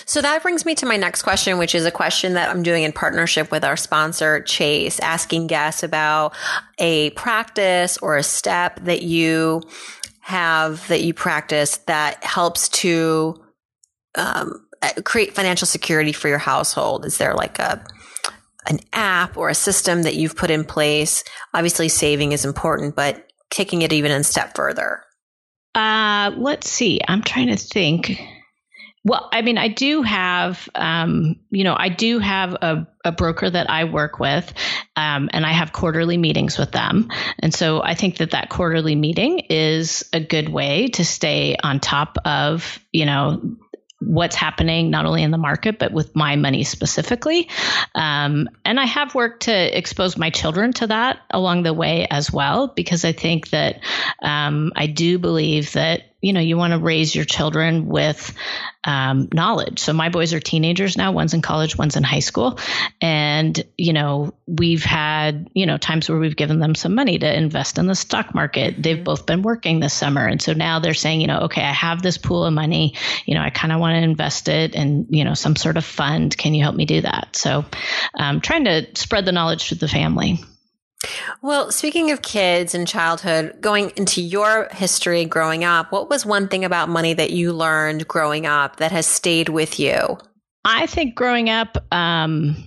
So 0.06 0.22
that 0.22 0.44
brings 0.44 0.66
me 0.66 0.76
to 0.76 0.86
my 0.86 0.98
next 0.98 1.24
question, 1.24 1.58
which 1.58 1.76
is 1.76 1.86
a 1.86 1.92
question 1.92 2.36
that 2.36 2.50
I'm 2.50 2.64
doing 2.64 2.84
in 2.84 2.94
partnership 2.94 3.52
with 3.52 3.66
our 3.66 3.76
sponsor, 3.76 4.42
Chase, 4.42 5.00
asking 5.00 5.48
guests 5.48 5.84
about 5.84 6.34
a 6.78 7.10
practice 7.12 7.98
or 7.98 8.18
a 8.18 8.24
step 8.24 8.80
that 8.84 9.02
you 9.02 9.64
have 10.28 10.86
that 10.90 11.02
you 11.04 11.14
practice 11.14 11.78
that 11.86 12.22
helps 12.22 12.68
to 12.68 13.42
um, 14.16 14.68
create 15.06 15.34
financial 15.34 15.66
security 15.66 16.12
for 16.12 16.28
your 16.28 16.38
household? 16.38 17.06
Is 17.06 17.18
there 17.18 17.34
like 17.34 17.60
a 17.60 17.82
an 18.70 18.82
app 18.92 19.38
or 19.38 19.48
a 19.48 19.56
system 19.56 20.04
that 20.04 20.16
you've 20.16 20.36
put 20.36 20.52
in 20.52 20.66
place? 20.66 21.24
Obviously, 21.54 21.88
saving 21.88 22.34
is 22.34 22.44
important, 22.44 22.94
but 22.94 23.32
taking 23.50 23.84
it 23.84 23.94
even 23.94 24.12
a 24.12 24.22
step 24.22 24.54
further. 24.54 25.02
Uh, 25.74 26.32
let's 26.36 26.70
see. 26.70 27.00
I'm 27.08 27.22
trying 27.22 27.48
to 27.48 27.56
think. 27.56 28.20
Well, 29.04 29.30
I 29.32 29.42
mean, 29.42 29.58
I 29.58 29.70
do 29.70 30.02
have, 30.02 30.68
um, 30.76 31.38
you 31.50 31.64
know, 31.64 31.76
I 31.78 31.88
do 31.88 32.20
have 32.20 32.54
a, 32.56 32.88
a 33.06 33.12
broker 33.14 33.50
that 33.50 33.70
I 33.70 33.86
work 33.86 34.20
with, 34.20 34.54
um, 34.98 35.30
and 35.32 35.46
I 35.46 35.52
have 35.54 35.72
quarterly 35.72 36.18
meetings 36.18 36.58
with 36.58 36.72
them. 36.74 37.10
And 37.40 37.54
so 37.54 37.82
I 37.82 37.94
think 37.94 38.18
that 38.18 38.32
that 38.32 38.50
quarterly 38.50 38.96
meeting 38.96 39.40
is 39.50 40.04
a 40.12 40.20
good 40.20 40.50
way 40.50 40.90
to 40.90 41.06
stay 41.06 41.56
on 41.64 41.80
top 41.80 42.18
of, 42.26 42.80
you 42.92 43.06
know, 43.06 43.58
what's 44.00 44.36
happening 44.36 44.92
not 44.92 45.06
only 45.06 45.24
in 45.24 45.32
the 45.32 45.40
market 45.40 45.80
but 45.80 45.92
with 45.92 46.16
my 46.16 46.36
money 46.36 46.64
specifically 46.64 47.50
um, 47.96 48.48
and 48.64 48.80
i 48.80 48.86
have 48.86 49.16
worked 49.16 49.44
to 49.44 49.78
expose 49.78 50.18
my 50.18 50.30
children 50.30 50.72
to 50.72 50.86
that 50.86 51.20
along 51.32 51.64
the 51.64 51.74
way 51.74 52.06
as 52.12 52.32
well 52.32 52.68
because 52.68 53.04
i 53.04 53.12
think 53.12 53.50
that 53.50 53.80
um, 54.22 54.72
i 54.76 54.86
do 54.86 55.18
believe 55.18 55.74
that 55.74 56.07
you 56.28 56.34
know 56.34 56.42
you 56.42 56.58
want 56.58 56.74
to 56.74 56.80
raise 56.80 57.16
your 57.16 57.24
children 57.24 57.88
with 57.88 58.36
um, 58.84 59.30
knowledge. 59.34 59.80
So 59.80 59.94
my 59.94 60.10
boys 60.10 60.34
are 60.34 60.42
teenagers 60.42 60.98
now 60.98 61.14
one's 61.14 61.34
in 61.34 61.42
college 61.42 61.78
one's 61.78 61.96
in 61.96 62.04
high 62.04 62.20
school. 62.20 62.60
And 63.00 63.64
you 63.78 63.94
know 63.94 64.34
we've 64.46 64.84
had 64.84 65.50
you 65.54 65.66
know 65.66 65.78
times 65.78 66.10
where 66.10 66.20
we've 66.20 66.36
given 66.36 66.60
them 66.60 66.76
some 66.76 66.96
money 66.96 67.18
to 67.18 67.38
invest 67.38 67.78
in 67.78 67.88
the 67.88 67.96
stock 67.96 68.36
market. 68.36 68.74
Mm-hmm. 68.74 68.82
they've 68.82 69.04
both 69.04 69.26
been 69.26 69.42
working 69.42 69.80
this 69.80 69.94
summer. 69.94 70.26
And 70.28 70.42
so 70.42 70.52
now 70.52 70.80
they're 70.80 70.94
saying 70.94 71.22
you 71.22 71.28
know 71.28 71.40
okay 71.44 71.62
i 71.62 71.72
have 71.72 72.02
this 72.02 72.18
pool 72.18 72.44
of 72.44 72.54
money. 72.54 72.96
You 73.26 73.36
know 73.36 73.42
i 73.42 73.50
kind 73.50 73.72
of 73.72 73.80
want 73.80 73.96
to 73.96 74.04
invest 74.04 74.50
it 74.50 74.76
in 74.76 75.08
you 75.10 75.24
know 75.24 75.34
some 75.34 75.56
sort 75.56 75.78
of 75.78 75.86
fund. 75.86 76.38
Can 76.38 76.54
you 76.54 76.64
help 76.64 76.76
me 76.76 76.86
do 76.86 77.02
that? 77.02 77.38
So 77.38 77.64
um, 78.20 78.42
trying 78.42 78.66
to 78.66 78.88
spread 78.96 79.26
the 79.26 79.32
knowledge 79.32 79.70
to 79.70 79.76
the 79.76 79.88
family 79.88 80.40
well, 81.42 81.72
speaking 81.72 82.12
of 82.12 82.22
kids 82.22 82.74
and 82.74 82.88
childhood, 82.88 83.58
going 83.62 83.92
into 83.96 84.22
your 84.22 84.68
history 84.72 85.26
growing 85.26 85.64
up, 85.64 85.92
what 85.92 86.10
was 86.10 86.26
one 86.26 86.48
thing 86.48 86.66
about 86.66 86.90
money 86.90 87.14
that 87.14 87.32
you 87.32 87.54
learned 87.54 88.08
growing 88.08 88.46
up 88.46 88.78
that 88.78 88.92
has 88.92 89.06
stayed 89.06 89.50
with 89.50 89.80
you? 89.80 90.18
I 90.66 90.86
think 90.88 91.16
growing 91.16 91.50
up, 91.50 91.78
um, 91.94 92.66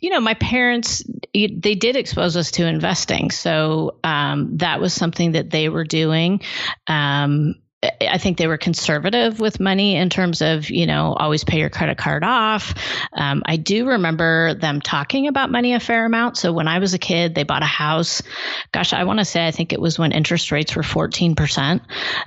you 0.00 0.10
know, 0.10 0.20
my 0.20 0.34
parents, 0.34 1.04
they 1.32 1.46
did 1.74 1.96
expose 1.96 2.36
us 2.36 2.50
to 2.52 2.66
investing. 2.66 3.30
So 3.30 3.98
um, 4.02 4.58
that 4.58 4.80
was 4.80 4.92
something 4.92 5.32
that 5.32 5.50
they 5.50 5.68
were 5.68 5.84
doing. 5.84 6.40
Um, 6.88 7.61
I 7.82 8.18
think 8.18 8.38
they 8.38 8.46
were 8.46 8.58
conservative 8.58 9.40
with 9.40 9.58
money 9.58 9.96
in 9.96 10.08
terms 10.08 10.40
of, 10.40 10.70
you 10.70 10.86
know, 10.86 11.14
always 11.14 11.42
pay 11.42 11.58
your 11.58 11.68
credit 11.68 11.98
card 11.98 12.22
off. 12.22 12.74
Um, 13.12 13.42
I 13.44 13.56
do 13.56 13.88
remember 13.88 14.54
them 14.54 14.80
talking 14.80 15.26
about 15.26 15.50
money 15.50 15.74
a 15.74 15.80
fair 15.80 16.06
amount. 16.06 16.36
So 16.36 16.52
when 16.52 16.68
I 16.68 16.78
was 16.78 16.94
a 16.94 16.98
kid, 16.98 17.34
they 17.34 17.42
bought 17.42 17.64
a 17.64 17.66
house. 17.66 18.22
Gosh, 18.70 18.92
I 18.92 19.02
want 19.02 19.18
to 19.18 19.24
say 19.24 19.44
I 19.44 19.50
think 19.50 19.72
it 19.72 19.80
was 19.80 19.98
when 19.98 20.12
interest 20.12 20.52
rates 20.52 20.76
were 20.76 20.82
14%. 20.82 21.80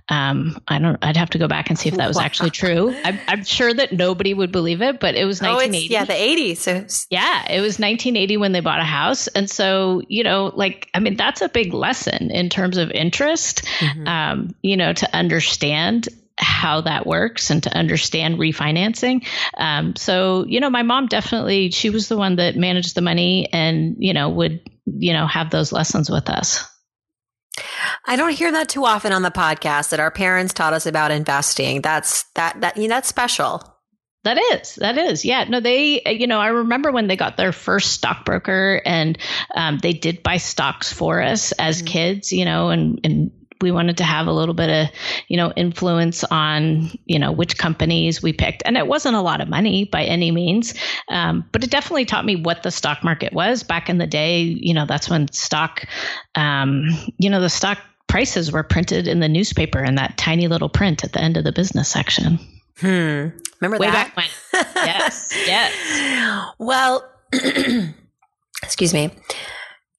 Um, 0.09 0.61
I 0.67 0.79
don't, 0.79 0.97
I'd 1.01 1.15
have 1.15 1.29
to 1.31 1.37
go 1.37 1.47
back 1.47 1.69
and 1.69 1.79
see 1.79 1.87
if 1.87 1.95
that 1.95 2.09
was 2.09 2.17
actually 2.17 2.49
true. 2.51 2.93
I'm, 3.05 3.17
I'm 3.25 3.43
sure 3.45 3.73
that 3.73 3.93
nobody 3.93 4.33
would 4.33 4.51
believe 4.51 4.81
it, 4.81 4.99
but 4.99 5.15
it 5.15 5.23
was 5.23 5.41
1980. 5.41 5.87
Oh, 5.87 5.99
yeah, 5.99 6.03
the 6.03 6.53
80s. 6.53 6.57
So. 6.57 7.05
Yeah, 7.09 7.49
it 7.49 7.61
was 7.61 7.79
1980 7.79 8.35
when 8.37 8.51
they 8.51 8.59
bought 8.59 8.81
a 8.81 8.83
house. 8.83 9.27
And 9.27 9.49
so, 9.49 10.01
you 10.09 10.25
know, 10.25 10.51
like, 10.53 10.89
I 10.93 10.99
mean, 10.99 11.15
that's 11.15 11.41
a 11.41 11.47
big 11.47 11.73
lesson 11.73 12.29
in 12.31 12.49
terms 12.49 12.75
of 12.75 12.91
interest, 12.91 13.63
mm-hmm. 13.79 14.05
um, 14.05 14.55
you 14.61 14.75
know, 14.75 14.91
to 14.91 15.15
understand 15.15 15.44
understand 15.45 16.09
how 16.37 16.81
that 16.81 17.05
works 17.05 17.49
and 17.49 17.63
to 17.63 17.77
understand 17.77 18.39
refinancing. 18.39 19.25
Um, 19.57 19.95
so, 19.95 20.45
you 20.47 20.59
know, 20.59 20.69
my 20.69 20.83
mom 20.83 21.07
definitely, 21.07 21.71
she 21.71 21.89
was 21.89 22.09
the 22.09 22.17
one 22.17 22.37
that 22.37 22.55
managed 22.55 22.95
the 22.95 23.01
money 23.01 23.47
and, 23.53 23.95
you 23.99 24.13
know, 24.13 24.29
would, 24.29 24.59
you 24.85 25.13
know, 25.13 25.27
have 25.27 25.49
those 25.49 25.71
lessons 25.71 26.09
with 26.09 26.29
us. 26.29 26.67
I 28.05 28.17
don't 28.17 28.33
hear 28.33 28.51
that 28.51 28.67
too 28.67 28.85
often 28.85 29.13
on 29.13 29.21
the 29.21 29.31
podcast 29.31 29.89
that 29.89 29.99
our 29.99 30.11
parents 30.11 30.53
taught 30.53 30.73
us 30.73 30.85
about 30.85 31.11
investing. 31.11 31.81
That's 31.81 32.23
that 32.33 32.59
that 32.61 32.75
you 32.75 32.83
know, 32.83 32.95
that's 32.95 33.07
special. 33.07 33.63
That 34.25 34.37
is, 34.53 34.75
that 34.75 34.97
is, 34.97 35.23
yeah. 35.23 35.43
No, 35.43 35.59
they, 35.59 36.01
you 36.05 36.25
know, 36.25 36.39
I 36.39 36.47
remember 36.47 36.91
when 36.91 37.07
they 37.07 37.15
got 37.15 37.37
their 37.37 37.51
first 37.51 37.93
stockbroker, 37.93 38.81
and 38.83 39.19
um, 39.55 39.77
they 39.77 39.93
did 39.93 40.23
buy 40.23 40.37
stocks 40.37 40.91
for 40.91 41.21
us 41.21 41.51
as 41.53 41.77
mm-hmm. 41.77 41.87
kids, 41.87 42.33
you 42.33 42.43
know, 42.43 42.69
and 42.69 42.99
and 43.03 43.31
we 43.61 43.71
wanted 43.71 43.97
to 43.97 44.03
have 44.03 44.27
a 44.27 44.33
little 44.33 44.53
bit 44.53 44.69
of 44.69 44.95
you 45.27 45.37
know 45.37 45.51
influence 45.55 46.23
on 46.25 46.89
you 47.05 47.19
know 47.19 47.31
which 47.31 47.57
companies 47.57 48.21
we 48.21 48.33
picked. 48.33 48.63
And 48.65 48.77
it 48.77 48.87
wasn't 48.87 49.15
a 49.15 49.21
lot 49.21 49.41
of 49.41 49.47
money 49.47 49.85
by 49.85 50.03
any 50.03 50.31
means 50.31 50.73
um, 51.09 51.45
but 51.51 51.63
it 51.63 51.71
definitely 51.71 52.05
taught 52.05 52.25
me 52.25 52.35
what 52.35 52.63
the 52.63 52.71
stock 52.71 53.03
market 53.03 53.33
was. 53.33 53.63
Back 53.63 53.89
in 53.89 53.97
the 53.97 54.07
day 54.07 54.41
you 54.41 54.73
know 54.73 54.85
that's 54.85 55.09
when 55.09 55.31
stock 55.31 55.85
um, 56.35 56.87
you 57.17 57.29
know 57.29 57.41
the 57.41 57.49
stock 57.49 57.79
prices 58.07 58.51
were 58.51 58.63
printed 58.63 59.07
in 59.07 59.19
the 59.19 59.29
newspaper 59.29 59.83
in 59.83 59.95
that 59.95 60.17
tiny 60.17 60.47
little 60.47 60.69
print 60.69 61.03
at 61.03 61.13
the 61.13 61.21
end 61.21 61.37
of 61.37 61.43
the 61.43 61.51
business 61.51 61.89
section. 61.89 62.39
Hmm. 62.79 63.29
Remember 63.61 63.77
Way 63.79 63.87
that? 63.87 64.13
back 64.13 64.17
when. 64.17 64.27
yes. 64.75 65.33
Yes. 65.45 66.53
Well 66.59 67.09
excuse 68.63 68.93
me 68.93 69.11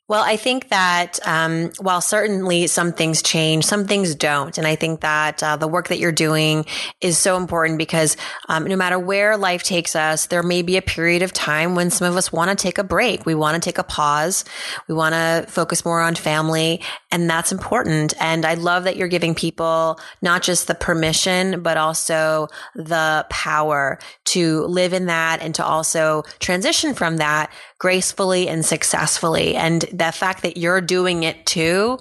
well, 0.08 0.22
I 0.22 0.36
think 0.36 0.68
that 0.68 1.18
um, 1.26 1.72
while 1.80 2.00
certainly 2.00 2.68
some 2.68 2.92
things 2.92 3.22
change, 3.22 3.64
some 3.64 3.88
things 3.88 4.14
don't. 4.14 4.56
And 4.56 4.64
I 4.64 4.76
think 4.76 5.00
that 5.00 5.42
uh, 5.42 5.56
the 5.56 5.66
work 5.66 5.88
that 5.88 5.98
you're 5.98 6.12
doing 6.12 6.64
is 7.00 7.18
so 7.18 7.36
important 7.36 7.78
because 7.78 8.16
um, 8.48 8.64
no 8.64 8.76
matter 8.76 9.00
where 9.00 9.36
life 9.36 9.64
takes 9.64 9.96
us, 9.96 10.26
there 10.26 10.44
may 10.44 10.62
be 10.62 10.76
a 10.76 10.82
period 10.82 11.22
of 11.22 11.32
time 11.32 11.74
when 11.74 11.90
some 11.90 12.08
of 12.08 12.16
us 12.16 12.32
want 12.32 12.50
to 12.50 12.56
take 12.56 12.78
a 12.78 12.84
break. 12.84 13.26
We 13.26 13.34
want 13.34 13.60
to 13.60 13.68
take 13.68 13.78
a 13.78 13.82
pause. 13.82 14.44
We 14.86 14.94
want 14.94 15.14
to 15.14 15.44
focus 15.50 15.84
more 15.84 16.00
on 16.00 16.14
family. 16.14 16.82
And 17.10 17.28
that's 17.28 17.50
important. 17.50 18.14
And 18.20 18.46
I 18.46 18.54
love 18.54 18.84
that 18.84 18.96
you're 18.96 19.08
giving 19.08 19.34
people 19.34 19.98
not 20.22 20.42
just 20.42 20.68
the 20.68 20.76
permission, 20.76 21.62
but 21.62 21.76
also 21.76 22.46
the 22.76 23.26
power 23.28 23.98
to 24.26 24.60
live 24.66 24.92
in 24.92 25.06
that 25.06 25.42
and 25.42 25.52
to 25.56 25.64
also 25.64 26.22
transition 26.38 26.94
from 26.94 27.16
that 27.16 27.50
gracefully 27.78 28.48
and 28.48 28.64
successfully. 28.64 29.54
And 29.54 29.84
the 29.98 30.12
fact 30.12 30.42
that 30.42 30.56
you're 30.56 30.80
doing 30.80 31.22
it 31.22 31.46
too 31.46 31.98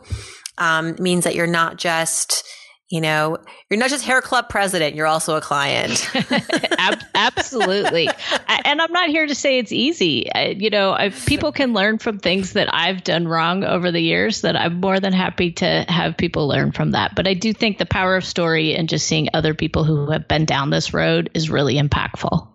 um, 0.58 0.96
means 1.00 1.24
that 1.24 1.36
you're 1.36 1.48
not 1.48 1.78
just 1.78 2.44
you 2.90 3.02
know, 3.02 3.38
you're 3.70 3.80
not 3.80 3.90
just 3.90 4.06
hair 4.06 4.22
club 4.22 4.48
president, 4.48 4.96
you're 4.96 5.08
also 5.08 5.36
a 5.36 5.42
client. 5.42 6.08
Absolutely. 7.16 8.08
and 8.64 8.80
I'm 8.80 8.92
not 8.92 9.10
here 9.10 9.26
to 9.26 9.34
say 9.34 9.58
it's 9.58 9.72
easy. 9.72 10.32
I, 10.32 10.50
you 10.50 10.70
know, 10.70 10.94
I, 10.94 11.10
people 11.10 11.52
can 11.52 11.74
learn 11.74 11.98
from 11.98 12.20
things 12.20 12.54
that 12.54 12.70
I've 12.72 13.04
done 13.04 13.28
wrong 13.28 13.64
over 13.64 13.92
the 13.92 14.00
years 14.00 14.42
that 14.42 14.56
I'm 14.56 14.82
more 14.82 15.00
than 15.00 15.14
happy 15.14 15.52
to 15.54 15.86
have 15.88 16.16
people 16.16 16.48
learn 16.48 16.72
from 16.72 16.92
that. 16.92 17.16
But 17.16 17.28
I 17.28 17.34
do 17.34 17.54
think 17.54 17.80
the 17.80 17.88
power 17.88 18.16
of 18.16 18.24
story 18.24 18.76
and 18.76 18.88
just 18.88 19.08
seeing 19.08 19.30
other 19.34 19.56
people 19.56 19.84
who 19.84 20.12
have 20.12 20.28
been 20.28 20.46
down 20.46 20.70
this 20.70 20.94
road 20.94 21.32
is 21.34 21.50
really 21.50 21.76
impactful. 21.76 22.55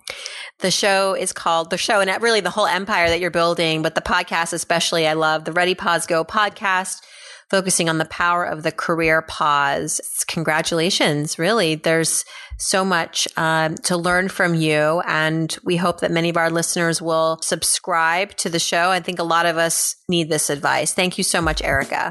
The 0.61 0.70
show 0.70 1.14
is 1.14 1.33
called 1.33 1.70
the 1.70 1.79
show 1.79 2.01
and 2.01 2.23
really 2.23 2.40
the 2.40 2.51
whole 2.51 2.66
empire 2.66 3.09
that 3.09 3.20
you're 3.20 3.31
building, 3.31 3.83
but 3.83 3.94
the 3.94 4.03
podcast 4.03 4.53
especially 4.53 5.07
I 5.07 5.14
love 5.14 5.44
the 5.44 5.53
Ready 5.53 5.75
Pause 5.75 6.07
Go 6.07 6.25
podcast 6.25 7.01
focusing 7.49 7.88
on 7.88 7.99
the 7.99 8.05
power 8.05 8.44
of 8.44 8.62
the 8.62 8.70
career 8.70 9.23
pause. 9.23 10.01
Congratulations. 10.29 11.38
Really, 11.38 11.75
there's 11.75 12.25
so 12.59 12.85
much 12.85 13.27
um, 13.37 13.75
to 13.77 13.96
learn 13.96 14.29
from 14.29 14.55
you. 14.55 15.03
And 15.07 15.55
we 15.64 15.77
hope 15.77 16.01
that 16.01 16.12
many 16.12 16.29
of 16.29 16.37
our 16.37 16.51
listeners 16.51 17.03
will 17.03 17.38
subscribe 17.42 18.37
to 18.37 18.49
the 18.49 18.61
show. 18.61 18.90
I 18.90 19.01
think 19.01 19.18
a 19.18 19.25
lot 19.25 19.46
of 19.46 19.57
us 19.57 19.96
need 20.09 20.29
this 20.29 20.49
advice. 20.51 20.92
Thank 20.92 21.18
you 21.18 21.25
so 21.25 21.42
much, 21.42 21.61
Erica. 21.62 22.11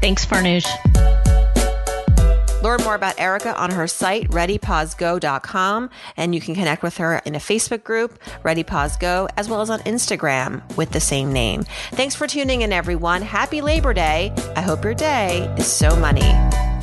Thanks, 0.00 0.24
Farnoosh. 0.24 1.19
Learn 2.62 2.82
more 2.82 2.94
about 2.94 3.18
Erica 3.18 3.56
on 3.56 3.70
her 3.70 3.86
site, 3.86 4.28
readypausego.com, 4.30 5.90
and 6.16 6.34
you 6.34 6.40
can 6.40 6.54
connect 6.54 6.82
with 6.82 6.96
her 6.98 7.22
in 7.24 7.34
a 7.34 7.38
Facebook 7.38 7.84
group, 7.84 8.18
Ready 8.42 8.62
Pause 8.62 8.96
Go, 8.98 9.28
as 9.36 9.48
well 9.48 9.60
as 9.60 9.70
on 9.70 9.80
Instagram 9.80 10.76
with 10.76 10.90
the 10.90 11.00
same 11.00 11.32
name. 11.32 11.64
Thanks 11.92 12.14
for 12.14 12.26
tuning 12.26 12.62
in, 12.62 12.72
everyone. 12.72 13.22
Happy 13.22 13.60
Labor 13.60 13.94
Day. 13.94 14.32
I 14.56 14.60
hope 14.60 14.84
your 14.84 14.94
day 14.94 15.52
is 15.58 15.66
so 15.66 15.94
money. 15.96 16.79